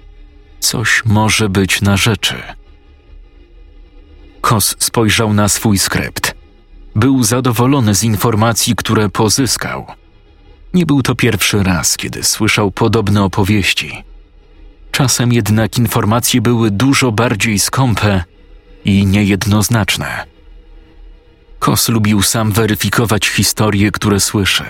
coś 0.59 1.05
może 1.05 1.49
być 1.49 1.81
na 1.81 1.97
rzeczy. 1.97 2.35
Kos 4.41 4.75
spojrzał 4.79 5.33
na 5.33 5.49
swój 5.49 5.79
skrypt. 5.79 6.35
Był 6.95 7.23
zadowolony 7.23 7.95
z 7.95 8.03
informacji, 8.03 8.75
które 8.75 9.09
pozyskał. 9.09 9.85
Nie 10.73 10.85
był 10.85 11.01
to 11.01 11.15
pierwszy 11.15 11.63
raz, 11.63 11.97
kiedy 11.97 12.23
słyszał 12.23 12.71
podobne 12.71 13.23
opowieści. 13.23 14.03
Czasem 14.91 15.33
jednak 15.33 15.77
informacje 15.77 16.41
były 16.41 16.71
dużo 16.71 17.11
bardziej 17.11 17.59
skąpe 17.59 18.23
i 18.85 19.05
niejednoznaczne. 19.05 20.25
Kos 21.59 21.89
lubił 21.89 22.21
sam 22.21 22.51
weryfikować 22.51 23.27
historie, 23.27 23.91
które 23.91 24.19
słyszy. 24.19 24.65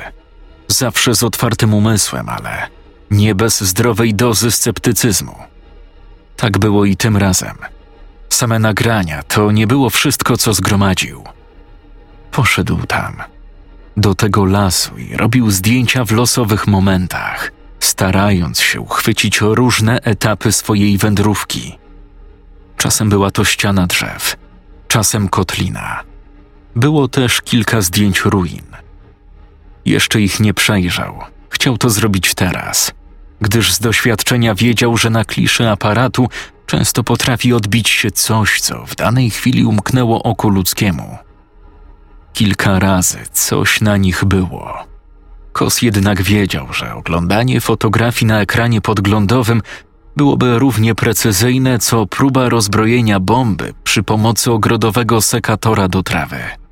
Zawsze 0.68 1.16
z 1.16 1.24
otwartym 1.24 1.74
umysłem, 1.74 2.30
ale 2.30 2.68
nie 3.12 3.36
bez 3.36 3.62
zdrowej 3.62 4.14
dozy 4.14 4.52
sceptycyzmu. 4.52 5.36
Tak 6.38 6.58
było 6.58 6.86
i 6.86 6.98
tym 6.98 7.18
razem. 7.18 7.56
Same 8.30 8.60
nagrania 8.60 9.24
to 9.24 9.52
nie 9.52 9.68
było 9.68 9.90
wszystko, 9.90 10.38
co 10.38 10.54
zgromadził. 10.54 11.24
Poszedł 12.32 12.78
tam, 12.88 13.24
do 13.98 14.16
tego 14.16 14.46
lasu 14.46 14.98
i 14.98 15.16
robił 15.18 15.52
zdjęcia 15.52 16.06
w 16.06 16.12
losowych 16.12 16.68
momentach, 16.68 17.52
starając 17.80 18.60
się 18.60 18.82
uchwycić 18.82 19.42
różne 19.42 20.02
etapy 20.02 20.52
swojej 20.52 20.98
wędrówki. 20.98 21.78
Czasem 22.78 23.10
była 23.10 23.32
to 23.32 23.46
ściana 23.46 23.88
drzew, 23.88 24.38
czasem 24.88 25.30
kotlina. 25.30 26.04
Było 26.76 27.08
też 27.08 27.42
kilka 27.42 27.82
zdjęć 27.82 28.22
ruin. 28.22 28.75
Jeszcze 29.86 30.22
ich 30.22 30.40
nie 30.40 30.54
przejrzał. 30.54 31.20
Chciał 31.50 31.78
to 31.78 31.90
zrobić 31.90 32.34
teraz, 32.34 32.92
gdyż 33.42 33.74
z 33.74 33.80
doświadczenia 33.80 34.56
wiedział, 34.56 34.98
że 34.98 35.10
na 35.10 35.26
kliszy 35.26 35.70
aparatu 35.70 36.30
często 36.66 37.04
potrafi 37.04 37.54
odbić 37.54 37.90
się 37.90 38.12
coś, 38.12 38.62
co 38.62 38.86
w 38.86 38.96
danej 38.96 39.30
chwili 39.30 39.66
umknęło 39.66 40.24
oku 40.24 40.50
ludzkiemu. 40.50 41.18
Kilka 42.34 42.80
razy 42.80 43.18
coś 43.32 43.82
na 43.82 43.98
nich 43.98 44.26
było. 44.26 44.74
Kos 45.54 45.82
jednak 45.82 46.22
wiedział, 46.22 46.74
że 46.74 46.96
oglądanie 46.96 47.62
fotografii 47.62 48.28
na 48.28 48.42
ekranie 48.42 48.82
podglądowym 48.82 49.62
byłoby 50.16 50.60
równie 50.60 50.96
precyzyjne 50.96 51.80
co 51.80 52.06
próba 52.06 52.50
rozbrojenia 52.50 53.20
bomby 53.20 53.74
przy 53.84 54.04
pomocy 54.04 54.52
ogrodowego 54.52 55.22
sekatora 55.22 55.88
do 55.88 56.04
trawy. 56.04 56.65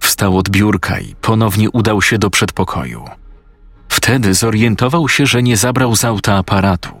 Wstał 0.00 0.38
od 0.38 0.48
biurka 0.48 1.00
i 1.00 1.14
ponownie 1.20 1.70
udał 1.70 2.02
się 2.02 2.18
do 2.18 2.30
przedpokoju. 2.30 3.04
Wtedy 3.88 4.34
zorientował 4.34 5.08
się, 5.08 5.26
że 5.26 5.42
nie 5.42 5.56
zabrał 5.56 5.96
z 5.96 6.04
auta 6.04 6.34
aparatu. 6.34 6.94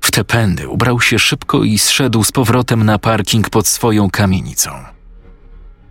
W 0.00 0.10
te 0.10 0.24
pędy 0.24 0.68
ubrał 0.68 1.00
się 1.00 1.18
szybko 1.18 1.64
i 1.64 1.78
zszedł 1.78 2.24
z 2.24 2.32
powrotem 2.32 2.84
na 2.84 2.98
parking 2.98 3.50
pod 3.50 3.66
swoją 3.66 4.10
kamienicą. 4.10 4.70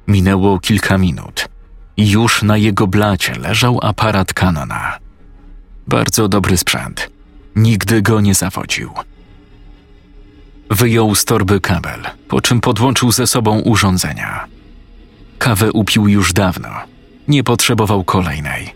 Minęło 0.08 0.60
kilka 0.60 0.98
minut 0.98 1.50
i 1.98 2.12
już 2.12 2.44
na 2.44 2.58
jego 2.58 2.88
blacie 2.88 3.36
leżał 3.36 3.80
aparat 3.82 4.34
Canona. 4.34 4.98
Bardzo 5.88 6.28
dobry 6.28 6.58
sprzęt. 6.58 7.10
Nigdy 7.56 8.02
go 8.02 8.22
nie 8.22 8.36
zawodził. 8.36 8.92
Wyjął 10.70 11.16
z 11.16 11.26
torby 11.26 11.62
kabel, 11.62 12.02
po 12.28 12.42
czym 12.42 12.62
podłączył 12.62 13.12
ze 13.12 13.28
sobą 13.28 13.60
urządzenia. 13.60 14.53
Kawę 15.44 15.72
upił 15.72 16.08
już 16.08 16.34
dawno. 16.34 16.70
Nie 17.28 17.44
potrzebował 17.44 18.04
kolejnej. 18.04 18.74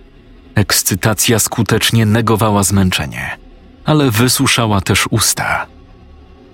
Ekscytacja 0.56 1.40
skutecznie 1.40 2.06
negowała 2.06 2.64
zmęczenie, 2.64 3.38
ale 3.86 4.12
wysuszała 4.12 4.82
też 4.82 5.08
usta. 5.10 5.66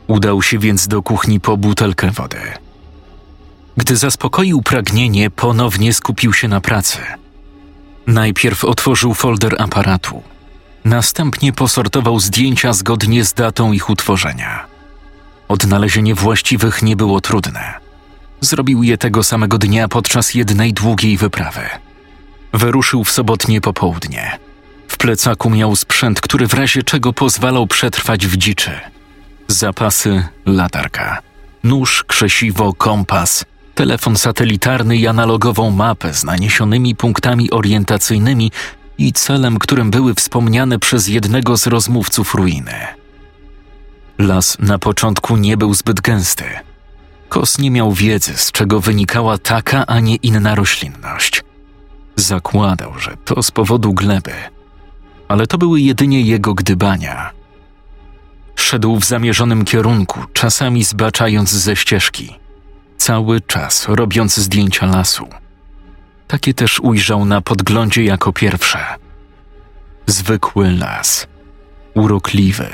Udał 0.08 0.42
się 0.42 0.60
więc 0.60 0.88
do 0.88 1.02
kuchni 1.02 1.40
po 1.40 1.58
butelkę 1.58 2.12
wody. 2.12 2.38
Gdy 3.78 3.96
zaspokoił 3.96 4.62
pragnienie, 4.62 5.30
ponownie 5.30 5.94
skupił 5.94 6.34
się 6.34 6.48
na 6.48 6.62
pracy. 6.62 6.98
Najpierw 8.08 8.66
otworzył 8.66 9.14
folder 9.14 9.62
aparatu. 9.62 10.24
Następnie 10.86 11.54
posortował 11.54 12.20
zdjęcia 12.20 12.74
zgodnie 12.74 13.26
z 13.26 13.34
datą 13.34 13.72
ich 13.72 13.90
utworzenia. 13.90 14.66
Odnalezienie 15.48 16.16
właściwych 16.16 16.84
nie 16.84 16.96
było 16.96 17.22
trudne. 17.22 17.83
Zrobił 18.44 18.84
je 18.84 18.98
tego 18.98 19.24
samego 19.24 19.58
dnia 19.58 19.88
podczas 19.88 20.34
jednej 20.34 20.74
długiej 20.74 21.18
wyprawy. 21.18 21.62
Wyruszył 22.54 23.04
w 23.04 23.12
sobotnie 23.12 23.62
popołudnie. 23.62 24.40
W 24.88 24.98
plecaku 24.98 25.50
miał 25.50 25.76
sprzęt, 25.76 26.22
który 26.22 26.48
w 26.48 26.54
razie 26.54 26.84
czego 26.84 27.14
pozwalał 27.14 27.68
przetrwać 27.68 28.28
w 28.28 28.38
dziczy. 28.38 28.72
Zapasy, 29.48 30.28
latarka, 30.46 31.20
nóż, 31.64 32.04
krzesiwo, 32.08 32.74
kompas, 32.74 33.46
telefon 33.76 34.16
satelitarny 34.16 34.98
i 34.98 35.08
analogową 35.08 35.72
mapę 35.72 36.14
z 36.14 36.24
naniesionymi 36.24 36.96
punktami 36.96 37.52
orientacyjnymi 37.52 38.52
i 38.98 39.14
celem, 39.14 39.60
którym 39.60 39.92
były 39.92 40.16
wspomniane 40.16 40.80
przez 40.80 41.08
jednego 41.08 41.58
z 41.58 41.68
rozmówców 41.68 42.36
ruiny. 42.36 42.76
Las 44.18 44.58
na 44.60 44.80
początku 44.80 45.38
nie 45.38 45.58
był 45.58 45.74
zbyt 45.74 46.02
gęsty– 46.02 46.46
Kos 47.34 47.60
nie 47.60 47.72
miał 47.72 47.92
wiedzy, 47.92 48.38
z 48.38 48.52
czego 48.52 48.80
wynikała 48.80 49.38
taka, 49.38 49.86
a 49.86 50.00
nie 50.00 50.16
inna 50.16 50.56
roślinność. 50.56 51.44
Zakładał, 52.16 53.00
że 53.00 53.18
to 53.26 53.44
z 53.44 53.52
powodu 53.52 53.94
gleby, 53.94 54.34
ale 55.28 55.48
to 55.48 55.58
były 55.58 55.82
jedynie 55.82 56.22
jego 56.22 56.54
gdybania. 56.54 57.32
Szedł 58.56 59.00
w 59.00 59.06
zamierzonym 59.06 59.66
kierunku, 59.66 60.20
czasami 60.34 60.84
zbaczając 60.84 61.50
ze 61.50 61.76
ścieżki, 61.76 62.36
cały 62.98 63.42
czas 63.42 63.86
robiąc 63.88 64.38
zdjęcia 64.38 64.86
lasu. 64.86 65.28
Takie 66.28 66.54
też 66.54 66.80
ujrzał 66.80 67.26
na 67.26 67.42
podglądzie 67.42 68.04
jako 68.04 68.34
pierwsze. 68.34 68.80
Zwykły 70.08 70.72
las, 70.72 71.28
urokliwy, 71.94 72.68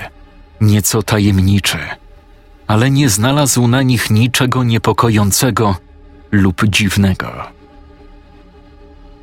nieco 0.62 1.04
tajemniczy 1.04 1.78
ale 2.70 2.92
nie 2.92 3.10
znalazł 3.10 3.68
na 3.68 3.82
nich 3.82 4.10
niczego 4.10 4.64
niepokojącego 4.64 5.76
lub 6.32 6.66
dziwnego. 6.66 7.32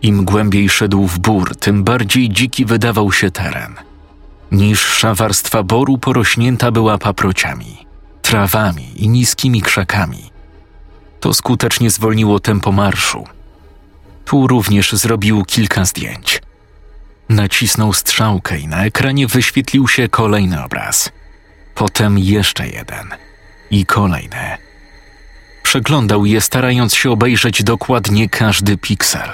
Im 0.03 0.25
głębiej 0.25 0.69
szedł 0.69 1.07
w 1.07 1.19
bór, 1.19 1.57
tym 1.57 1.85
bardziej 1.85 2.31
dziki 2.31 2.65
wydawał 2.65 3.13
się 3.13 3.31
teren. 3.31 3.75
Niższa 4.53 5.15
warstwa 5.15 5.63
boru 5.63 5.99
porośnięta 5.99 6.71
była 6.71 6.99
paprociami, 6.99 7.87
trawami 8.23 9.05
i 9.05 9.09
niskimi 9.09 9.63
krzakami. 9.63 10.31
To 11.21 11.35
skutecznie 11.35 11.91
zwolniło 11.91 12.41
tempo 12.41 12.73
marszu. 12.73 13.25
Tu 14.25 14.47
również 14.47 14.93
zrobił 14.93 15.45
kilka 15.45 15.85
zdjęć. 15.85 16.43
Nacisnął 17.29 17.93
strzałkę 17.93 18.59
i 18.59 18.69
na 18.69 18.85
ekranie 18.85 19.27
wyświetlił 19.27 19.89
się 19.89 20.09
kolejny 20.09 20.65
obraz. 20.65 21.13
Potem 21.75 22.19
jeszcze 22.19 22.69
jeden– 22.69 23.09
i 23.71 23.87
kolejne. 23.87 24.59
Przeglądał 25.63 26.27
je, 26.27 26.41
starając 26.41 26.95
się 26.95 27.11
obejrzeć 27.11 27.63
dokładnie 27.63 28.29
każdy 28.29 28.77
piksel. 28.77 29.31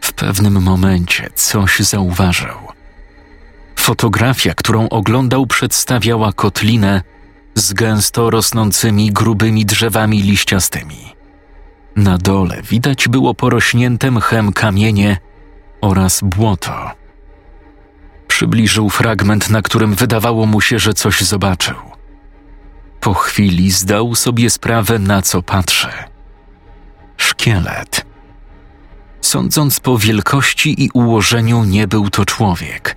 W 0.00 0.12
pewnym 0.12 0.62
momencie 0.62 1.30
coś 1.34 1.80
zauważył. 1.80 2.56
Fotografia, 3.76 4.54
którą 4.54 4.88
oglądał, 4.88 5.46
przedstawiała 5.46 6.32
kotlinę 6.32 7.02
z 7.54 7.72
gęsto 7.72 8.30
rosnącymi 8.30 9.12
grubymi 9.12 9.66
drzewami 9.66 10.22
liściastymi. 10.22 11.16
Na 11.96 12.18
dole 12.18 12.62
widać 12.62 13.08
było 13.08 13.34
porośnięte 13.34 14.10
mchem 14.10 14.52
kamienie 14.52 15.18
oraz 15.80 16.20
błoto. 16.22 16.90
Przybliżył 18.28 18.90
fragment, 18.90 19.50
na 19.50 19.62
którym 19.62 19.94
wydawało 19.94 20.46
mu 20.46 20.60
się, 20.60 20.78
że 20.78 20.94
coś 20.94 21.20
zobaczył. 21.20 21.95
Po 23.06 23.14
chwili 23.14 23.70
zdał 23.70 24.14
sobie 24.14 24.50
sprawę, 24.50 24.98
na 24.98 25.22
co 25.22 25.42
patrzy. 25.42 25.88
Szkielet. 27.16 28.06
Sądząc 29.20 29.80
po 29.80 29.98
wielkości 29.98 30.84
i 30.84 30.90
ułożeniu, 30.94 31.64
nie 31.64 31.88
był 31.88 32.10
to 32.10 32.24
człowiek, 32.24 32.96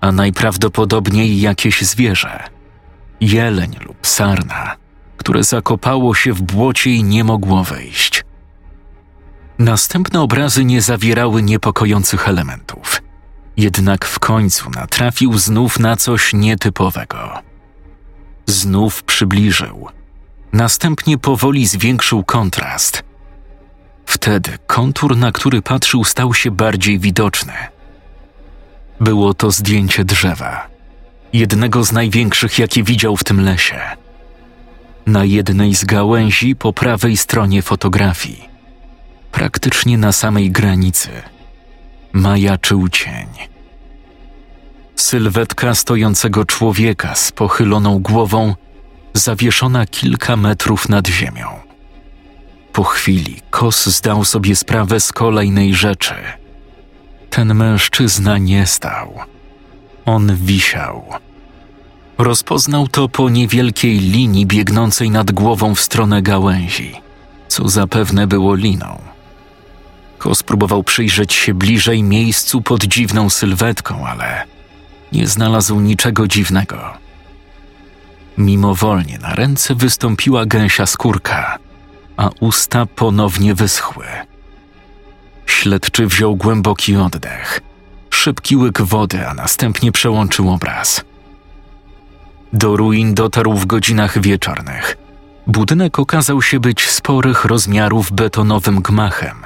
a 0.00 0.12
najprawdopodobniej 0.12 1.40
jakieś 1.40 1.82
zwierzę 1.82 2.44
jeleń 3.20 3.76
lub 3.86 4.06
sarna, 4.06 4.76
które 5.16 5.44
zakopało 5.44 6.14
się 6.14 6.32
w 6.32 6.42
błocie 6.42 6.90
i 6.90 7.04
nie 7.04 7.24
mogło 7.24 7.64
wyjść. 7.64 8.24
Następne 9.58 10.20
obrazy 10.20 10.64
nie 10.64 10.82
zawierały 10.82 11.42
niepokojących 11.42 12.28
elementów, 12.28 13.02
jednak 13.56 14.04
w 14.04 14.18
końcu 14.18 14.70
natrafił 14.70 15.38
znów 15.38 15.78
na 15.78 15.96
coś 15.96 16.32
nietypowego 16.32 17.46
znów 18.46 19.02
przybliżył. 19.02 19.88
Następnie 20.52 21.18
powoli 21.18 21.66
zwiększył 21.66 22.24
kontrast. 22.24 23.02
Wtedy 24.06 24.58
kontur, 24.66 25.16
na 25.16 25.32
który 25.32 25.62
patrzył, 25.62 26.04
stał 26.04 26.34
się 26.34 26.50
bardziej 26.50 26.98
widoczny. 26.98 27.52
Było 29.00 29.34
to 29.34 29.50
zdjęcie 29.50 30.04
drzewa, 30.04 30.66
jednego 31.32 31.84
z 31.84 31.92
największych, 31.92 32.58
jakie 32.58 32.82
widział 32.82 33.16
w 33.16 33.24
tym 33.24 33.40
lesie. 33.40 33.80
Na 35.06 35.24
jednej 35.24 35.74
z 35.74 35.84
gałęzi 35.84 36.56
po 36.56 36.72
prawej 36.72 37.16
stronie 37.16 37.62
fotografii, 37.62 38.48
praktycznie 39.32 39.98
na 39.98 40.12
samej 40.12 40.50
granicy, 40.50 41.10
majaczył 42.12 42.88
cień. 42.88 43.55
Sylwetka 44.96 45.74
stojącego 45.74 46.44
człowieka 46.44 47.14
z 47.14 47.32
pochyloną 47.32 47.98
głową, 47.98 48.54
zawieszona 49.14 49.86
kilka 49.86 50.36
metrów 50.36 50.88
nad 50.88 51.08
ziemią. 51.08 51.48
Po 52.72 52.84
chwili 52.84 53.40
Kos 53.50 53.86
zdał 53.86 54.24
sobie 54.24 54.56
sprawę 54.56 55.00
z 55.00 55.12
kolejnej 55.12 55.74
rzeczy. 55.74 56.14
Ten 57.30 57.54
mężczyzna 57.54 58.38
nie 58.38 58.66
stał. 58.66 59.18
On 60.04 60.36
wisiał. 60.36 61.04
Rozpoznał 62.18 62.88
to 62.88 63.08
po 63.08 63.28
niewielkiej 63.28 63.98
linii 63.98 64.46
biegnącej 64.46 65.10
nad 65.10 65.32
głową 65.32 65.74
w 65.74 65.80
stronę 65.80 66.22
gałęzi, 66.22 66.92
co 67.48 67.68
zapewne 67.68 68.26
było 68.26 68.54
liną. 68.54 68.98
Kos 70.18 70.42
próbował 70.42 70.82
przyjrzeć 70.82 71.32
się 71.32 71.54
bliżej 71.54 72.02
miejscu 72.02 72.62
pod 72.62 72.84
dziwną 72.84 73.30
sylwetką, 73.30 74.06
ale 74.06 74.55
nie 75.16 75.26
znalazł 75.26 75.80
niczego 75.80 76.28
dziwnego. 76.28 76.78
Mimowolnie 78.38 79.18
na 79.18 79.34
ręce 79.34 79.74
wystąpiła 79.74 80.46
gęsia 80.46 80.86
skórka, 80.86 81.58
a 82.16 82.30
usta 82.40 82.86
ponownie 82.86 83.54
wyschły. 83.54 84.06
Śledczy 85.46 86.06
wziął 86.06 86.36
głęboki 86.36 86.96
oddech, 86.96 87.60
szybki 88.10 88.56
łyk 88.56 88.82
wody, 88.82 89.28
a 89.28 89.34
następnie 89.34 89.92
przełączył 89.92 90.50
obraz. 90.50 91.04
Do 92.52 92.76
ruin 92.76 93.14
dotarł 93.14 93.52
w 93.52 93.66
godzinach 93.66 94.20
wieczornych. 94.20 94.96
Budynek 95.46 95.98
okazał 95.98 96.42
się 96.42 96.60
być 96.60 96.88
sporych 96.90 97.44
rozmiarów 97.44 98.12
betonowym 98.12 98.82
gmachem, 98.82 99.36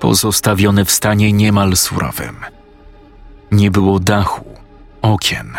pozostawiony 0.00 0.84
w 0.84 0.90
stanie 0.90 1.32
niemal 1.32 1.76
surowym. 1.76 2.36
Nie 3.52 3.70
było 3.70 4.00
dachu, 4.00 4.56
okien, 5.12 5.52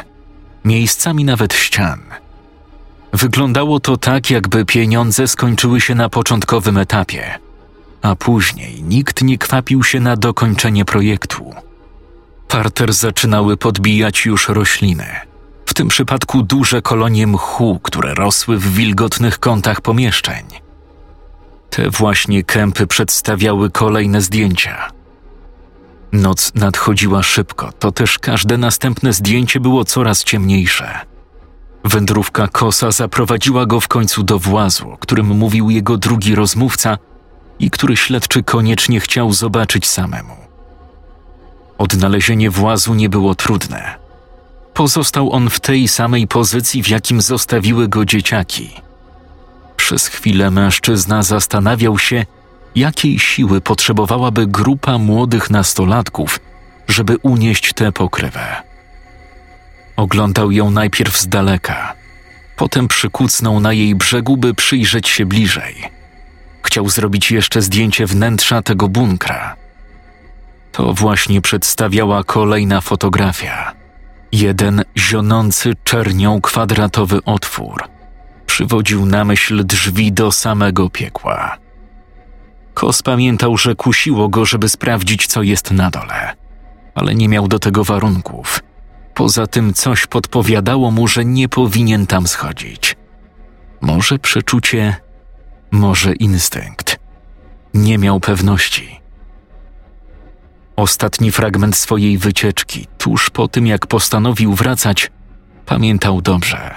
miejscami 0.66 1.24
nawet 1.24 1.54
ścian– 1.54 2.02
Wyglądało 3.14 3.80
to 3.80 3.98
tak, 3.98 4.30
jakby 4.30 4.66
pieniądze 4.66 5.28
skończyły 5.28 5.82
się 5.82 5.96
na 5.96 6.10
początkowym 6.10 6.78
etapie, 6.78 7.40
a 8.02 8.16
później 8.16 8.84
nikt 8.84 9.22
nie 9.22 9.38
kwapił 9.38 9.84
się 9.84 10.00
na 10.00 10.16
dokończenie 10.16 10.86
projektu. 10.86 11.54
Parter 12.48 12.94
zaczynały 12.94 13.58
podbijać 13.58 14.26
już 14.26 14.50
rośliny, 14.50 15.06
w 15.66 15.74
tym 15.74 15.88
przypadku 15.88 16.44
duże 16.44 16.82
kolonie 16.82 17.28
mchu, 17.28 17.80
które 17.84 18.14
rosły 18.14 18.58
w 18.58 18.74
wilgotnych 18.74 19.40
kątach 19.40 19.82
pomieszczeń. 19.82 20.46
Te 21.70 21.90
właśnie 21.90 22.44
kępy 22.44 22.88
przedstawiały 22.88 23.70
kolejne 23.70 24.22
zdjęcia. 24.22 24.97
Noc 26.12 26.52
nadchodziła 26.56 27.24
szybko, 27.24 27.72
to 27.80 27.92
też 27.92 28.20
każde 28.20 28.58
następne 28.58 29.14
zdjęcie 29.14 29.60
było 29.60 29.86
coraz 29.86 30.24
ciemniejsze. 30.24 31.00
Wędrówka 31.84 32.48
kosa 32.48 32.92
zaprowadziła 32.92 33.66
go 33.66 33.80
w 33.80 33.88
końcu 33.88 34.24
do 34.24 34.40
włazu, 34.40 34.92
o 34.92 34.98
którym 34.98 35.28
mówił 35.28 35.70
jego 35.70 35.98
drugi 35.98 36.36
rozmówca 36.36 36.98
i 37.60 37.72
który 37.72 37.98
śledczy 37.98 38.44
koniecznie 38.44 39.00
chciał 39.00 39.34
zobaczyć 39.34 39.88
samemu. 39.88 40.34
Odnalezienie 41.78 42.50
włazu 42.50 42.94
nie 42.94 43.10
było 43.10 43.36
trudne. 43.36 43.96
Pozostał 44.74 45.32
on 45.32 45.50
w 45.50 45.60
tej 45.60 45.88
samej 45.88 46.28
pozycji, 46.28 46.84
w 46.84 46.90
jakim 46.90 47.22
zostawiły 47.22 47.88
go 47.88 48.06
dzieciaki. 48.06 48.70
Przez 49.78 50.08
chwilę 50.08 50.52
mężczyzna 50.52 51.24
zastanawiał 51.24 51.98
się, 51.98 52.26
jakiej 52.78 53.20
siły 53.20 53.62
potrzebowałaby 53.62 54.48
grupa 54.48 54.98
młodych 54.98 55.50
nastolatków, 55.50 56.40
żeby 56.88 57.18
unieść 57.18 57.74
tę 57.74 57.92
pokrywę. 57.92 58.56
Oglądał 59.96 60.52
ją 60.52 60.72
najpierw 60.72 61.18
z 61.18 61.28
daleka, 61.28 61.94
potem 62.56 62.88
przykucnął 62.88 63.60
na 63.60 63.74
jej 63.74 63.96
brzegu, 63.96 64.38
by 64.38 64.54
przyjrzeć 64.54 65.10
się 65.10 65.26
bliżej. 65.26 65.76
Chciał 66.64 66.90
zrobić 66.90 67.32
jeszcze 67.32 67.62
zdjęcie 67.62 68.06
wnętrza 68.06 68.62
tego 68.62 68.88
bunkra. 68.88 69.56
To 70.72 70.94
właśnie 70.94 71.42
przedstawiała 71.42 72.24
kolejna 72.24 72.82
fotografia. 72.82 73.74
Jeden 74.32 74.84
zionący 74.98 75.74
czernią 75.84 76.42
kwadratowy 76.42 77.24
otwór 77.24 77.84
przywodził 78.46 79.06
na 79.06 79.26
myśl 79.26 79.66
drzwi 79.66 80.12
do 80.14 80.32
samego 80.32 80.90
piekła. 80.90 81.67
Kos 82.78 83.02
pamiętał, 83.02 83.58
że 83.58 83.76
kusiło 83.76 84.30
go, 84.30 84.46
żeby 84.46 84.70
sprawdzić, 84.70 85.28
co 85.28 85.44
jest 85.44 85.72
na 85.72 85.90
dole, 85.90 86.36
ale 86.96 87.16
nie 87.16 87.30
miał 87.30 87.48
do 87.48 87.60
tego 87.60 87.84
warunków– 87.84 88.60
Poza 89.18 89.48
tym 89.48 89.74
coś 89.74 90.08
podpowiadało 90.08 90.92
mu, 90.92 91.08
że 91.08 91.26
nie 91.26 91.50
powinien 91.50 92.08
tam 92.08 92.28
schodzić. 92.28 92.96
Może 93.82 94.20
przeczucie, 94.20 94.96
może 95.72 96.14
instynkt. 96.14 97.00
Nie 97.74 97.98
miał 97.98 98.20
pewności. 98.20 99.02
Ostatni 100.76 101.32
fragment 101.32 101.76
swojej 101.76 102.18
wycieczki, 102.18 102.88
tuż 102.98 103.30
po 103.30 103.48
tym 103.48 103.68
jak 103.68 103.88
postanowił 103.88 104.54
wracać, 104.54 105.12
pamiętał 105.66 106.22
dobrze. 106.22 106.76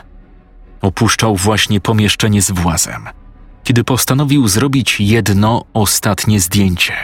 Opuszczał 0.80 1.36
właśnie 1.36 1.80
pomieszczenie 1.80 2.42
z 2.42 2.50
włazem, 2.50 3.08
kiedy 3.64 3.84
postanowił 3.84 4.48
zrobić 4.48 5.00
jedno 5.00 5.64
ostatnie 5.74 6.40
zdjęcie. 6.40 6.94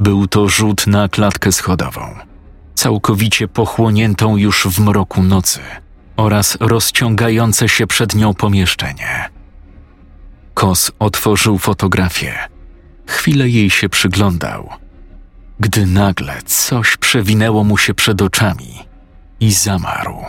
Był 0.00 0.26
to 0.26 0.48
rzut 0.48 0.86
na 0.86 1.08
klatkę 1.08 1.52
schodową 1.52 2.30
całkowicie 2.80 3.48
pochłoniętą 3.48 4.36
już 4.36 4.66
w 4.66 4.80
mroku 4.80 5.22
nocy 5.22 5.60
oraz 6.16 6.56
rozciągające 6.60 7.68
się 7.68 7.86
przed 7.86 8.14
nią 8.14 8.34
pomieszczenie. 8.34 9.30
Kos 10.54 10.92
otworzył 10.98 11.58
fotografię. 11.58 12.34
Chwilę 13.06 13.48
jej 13.48 13.70
się 13.70 13.88
przyglądał, 13.88 14.68
gdy 15.60 15.86
nagle 15.86 16.42
coś 16.42 16.96
przewinęło 16.96 17.64
mu 17.64 17.76
się 17.76 17.94
przed 17.94 18.22
oczami 18.22 18.78
i 19.40 19.52
zamarł. 19.52 20.24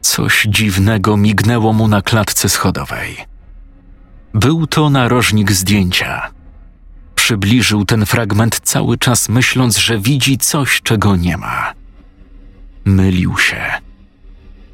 Coś 0.00 0.46
dziwnego 0.48 1.16
mignęło 1.16 1.72
mu 1.72 1.88
na 1.88 2.02
klatce 2.02 2.48
schodowej. 2.48 3.33
Był 4.34 4.66
to 4.66 4.90
narożnik 4.90 5.52
zdjęcia, 5.52 6.30
przybliżył 7.14 7.84
ten 7.84 8.06
fragment 8.06 8.60
cały 8.62 8.98
czas 8.98 9.28
myśląc, 9.28 9.78
że 9.78 9.98
widzi 9.98 10.38
coś, 10.38 10.80
czego 10.82 11.16
nie 11.16 11.36
ma. 11.36 11.72
Mylił 12.84 13.38
się. 13.38 13.62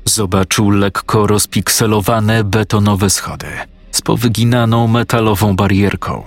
Zobaczył 0.04 0.70
lekko 0.70 1.26
rozpikselowane 1.26 2.44
betonowe 2.44 3.10
schody 3.10 3.46
z 3.90 4.02
powyginaną 4.02 4.88
metalową 4.88 5.56
barierką. 5.56 6.22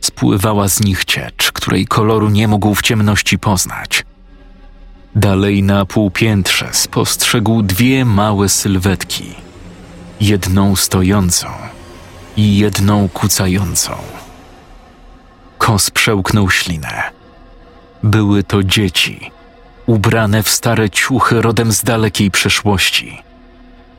Spływała 0.00 0.68
z 0.68 0.80
nich 0.80 1.04
ciecz, 1.04 1.52
której 1.52 1.86
koloru 1.86 2.30
nie 2.30 2.48
mógł 2.48 2.74
w 2.74 2.82
ciemności 2.82 3.38
poznać. 3.38 4.04
Dalej 5.16 5.62
na 5.62 5.86
półpiętrze 5.86 6.68
spostrzegł 6.72 7.62
dwie 7.62 8.04
małe 8.04 8.48
sylwetki. 8.48 9.34
Jedną 10.20 10.76
stojącą 10.76 11.48
i 12.36 12.58
jedną 12.58 13.08
kucającą. 13.08 13.96
Kos 15.58 15.90
przełknął 15.90 16.50
ślinę. 16.50 17.02
Były 18.02 18.42
to 18.42 18.62
dzieci, 18.62 19.30
ubrane 19.86 20.42
w 20.42 20.48
stare 20.48 20.90
ciuchy 20.90 21.42
rodem 21.42 21.72
z 21.72 21.84
dalekiej 21.84 22.30
przeszłości, 22.30 23.22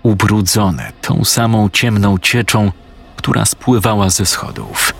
ubrudzone 0.03 0.91
tą 1.01 1.25
samą 1.25 1.69
ciemną 1.69 2.17
cieczą, 2.17 2.71
która 3.15 3.45
spływała 3.45 4.09
ze 4.09 4.25
schodów. 4.25 4.93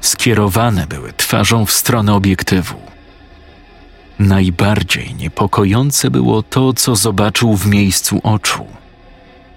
Skierowane 0.00 0.86
były 0.86 1.12
twarzą 1.12 1.66
w 1.66 1.72
stronę 1.72 2.14
obiektywu. 2.14 2.74
Najbardziej 4.18 5.14
niepokojące 5.14 6.10
było 6.10 6.42
to, 6.42 6.72
co 6.72 6.96
zobaczył 6.96 7.56
w 7.56 7.66
miejscu 7.66 8.20
oczu, 8.22 8.66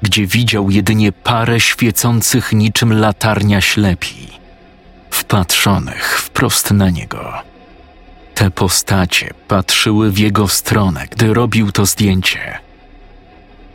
gdzie 0.02 0.28
widział 0.28 0.70
jedynie 0.70 1.12
parę 1.12 1.60
świecących 1.60 2.54
niczym 2.54 3.00
latarnia 3.00 3.62
ślepi 3.62 4.28
wpatrzonych 5.28 6.22
wprost 6.22 6.72
na 6.72 6.90
niego. 6.90 7.34
Te 8.36 8.52
postacie 8.52 9.34
patrzyły 9.48 10.12
w 10.12 10.18
jego 10.18 10.48
stronę, 10.48 11.08
gdy 11.12 11.34
robił 11.34 11.72
to 11.72 11.86
zdjęcie. 11.86 12.60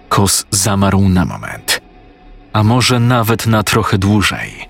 Kos 0.09 0.47
zamarł 0.51 1.09
na 1.09 1.25
moment, 1.25 1.81
a 2.53 2.63
może 2.63 3.01
nawet 3.01 3.47
na 3.47 3.63
trochę 3.63 3.99
dłużej. 3.99 4.69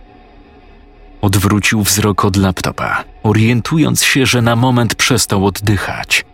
Odwrócił 1.20 1.82
wzrok 1.82 2.24
od 2.24 2.36
laptopa, 2.36 3.04
orientując 3.22 4.04
się, 4.04 4.26
że 4.26 4.42
na 4.42 4.56
moment 4.56 4.94
przestał 4.94 5.46
oddychać. 5.46 6.24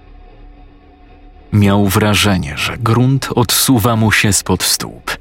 Miał 1.53 1.87
wrażenie, 1.87 2.55
że 2.57 2.79
grunt 2.79 3.29
odsuwa 3.35 3.97
mu 3.97 4.13
się 4.13 4.33
spod 4.33 4.63
stóp. 4.63 5.17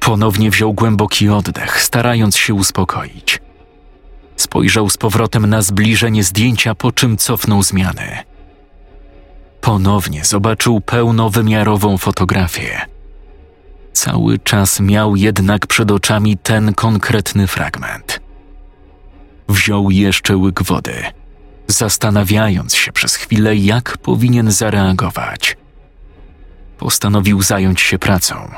Ponownie 0.00 0.50
wziął 0.50 0.72
głęboki 0.72 1.28
oddech, 1.28 1.82
starając 1.82 2.36
się 2.36 2.54
uspokoić. 2.54 3.40
Spojrzał 4.36 4.90
z 4.90 4.96
powrotem 4.96 5.46
na 5.46 5.62
zbliżenie 5.62 6.24
zdjęcia, 6.24 6.74
po 6.74 6.92
czym 6.92 7.16
cofnął 7.16 7.62
zmiany. 7.62 8.18
Ponownie 9.60 10.24
zobaczył 10.24 10.80
pełnowymiarową 10.80 11.98
fotografię. 11.98 12.80
Cały 13.92 14.38
czas 14.38 14.80
miał 14.80 15.16
jednak 15.16 15.66
przed 15.66 15.90
oczami 15.90 16.38
ten 16.38 16.74
konkretny 16.74 17.46
fragment. 17.46 18.20
Wziął 19.48 19.90
jeszcze 19.90 20.36
łyk 20.36 20.62
wody, 20.62 20.94
zastanawiając 21.72 22.74
się 22.74 22.92
przez 22.92 23.14
chwilę, 23.14 23.56
jak 23.56 23.98
powinien 23.98 24.50
zareagować. 24.50 25.56
Postanowił 26.78 27.42
zająć 27.42 27.80
się 27.80 27.98
pracą. 27.98 28.50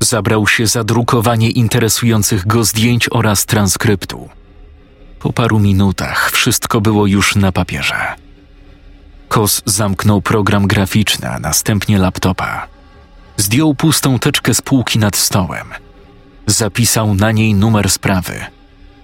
Zabrał 0.00 0.46
się 0.46 0.66
za 0.66 0.84
drukowanie 0.84 1.50
interesujących 1.50 2.46
go 2.46 2.64
zdjęć 2.64 3.08
oraz 3.10 3.46
transkryptu. 3.46 4.28
Po 5.20 5.32
paru 5.32 5.58
minutach 5.58 6.30
wszystko 6.30 6.80
było 6.80 7.06
już 7.06 7.36
na 7.36 7.52
papierze. 7.52 8.14
Kos 9.28 9.62
zamknął 9.64 10.22
program 10.22 10.66
graficzny, 10.66 11.30
a 11.30 11.38
następnie 11.38 11.98
laptopa. 11.98 12.66
Zdjął 13.36 13.74
pustą 13.74 14.18
teczkę 14.18 14.54
z 14.54 14.62
półki 14.62 14.98
nad 14.98 15.16
stołem. 15.16 15.66
Zapisał 16.46 17.14
na 17.14 17.32
niej 17.32 17.54
numer 17.54 17.90
sprawy, 17.90 18.40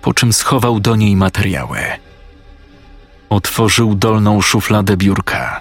po 0.02 0.14
czym 0.14 0.32
schował 0.32 0.80
do 0.80 0.96
niej 0.96 1.16
materiały. 1.16 1.78
Otworzył 3.32 3.94
dolną 3.94 4.40
szufladę 4.40 4.96
biurka. 4.96 5.60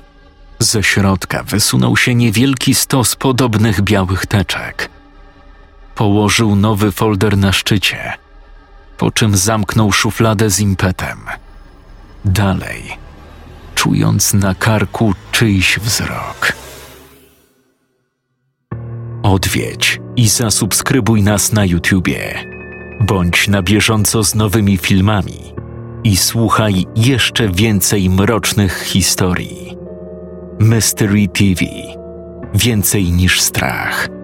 Ze 0.59 0.83
środka 0.83 1.43
wysunął 1.43 1.97
się 1.97 2.15
niewielki 2.15 2.75
stos 2.75 3.15
podobnych 3.15 3.81
białych 3.81 4.25
teczek. 4.25 4.89
Położył 5.95 6.55
nowy 6.55 6.91
folder 6.91 7.37
na 7.37 7.51
szczycie, 7.51 8.13
po 8.97 9.11
czym 9.11 9.37
zamknął 9.37 9.91
szufladę 9.91 10.49
z 10.49 10.59
impetem. 10.59 11.17
Dalej, 12.25 12.97
czując 13.75 14.33
na 14.33 14.55
karku 14.55 15.13
czyjś 15.31 15.79
wzrok. 15.79 16.53
Odwiedź 19.23 19.99
i 20.15 20.29
zasubskrybuj 20.29 21.23
nas 21.23 21.51
na 21.51 21.65
YouTubie. 21.65 22.45
Bądź 23.01 23.47
na 23.47 23.61
bieżąco 23.61 24.23
z 24.23 24.35
nowymi 24.35 24.77
filmami 24.77 25.61
i 26.03 26.17
słuchaj 26.17 26.85
jeszcze 26.95 27.49
więcej 27.49 28.09
mrocznych 28.09 28.83
historii. 28.83 29.77
Mystery 30.59 31.27
TV. 31.27 31.65
Więcej 32.53 33.03
niż 33.03 33.41
strach. 33.41 34.20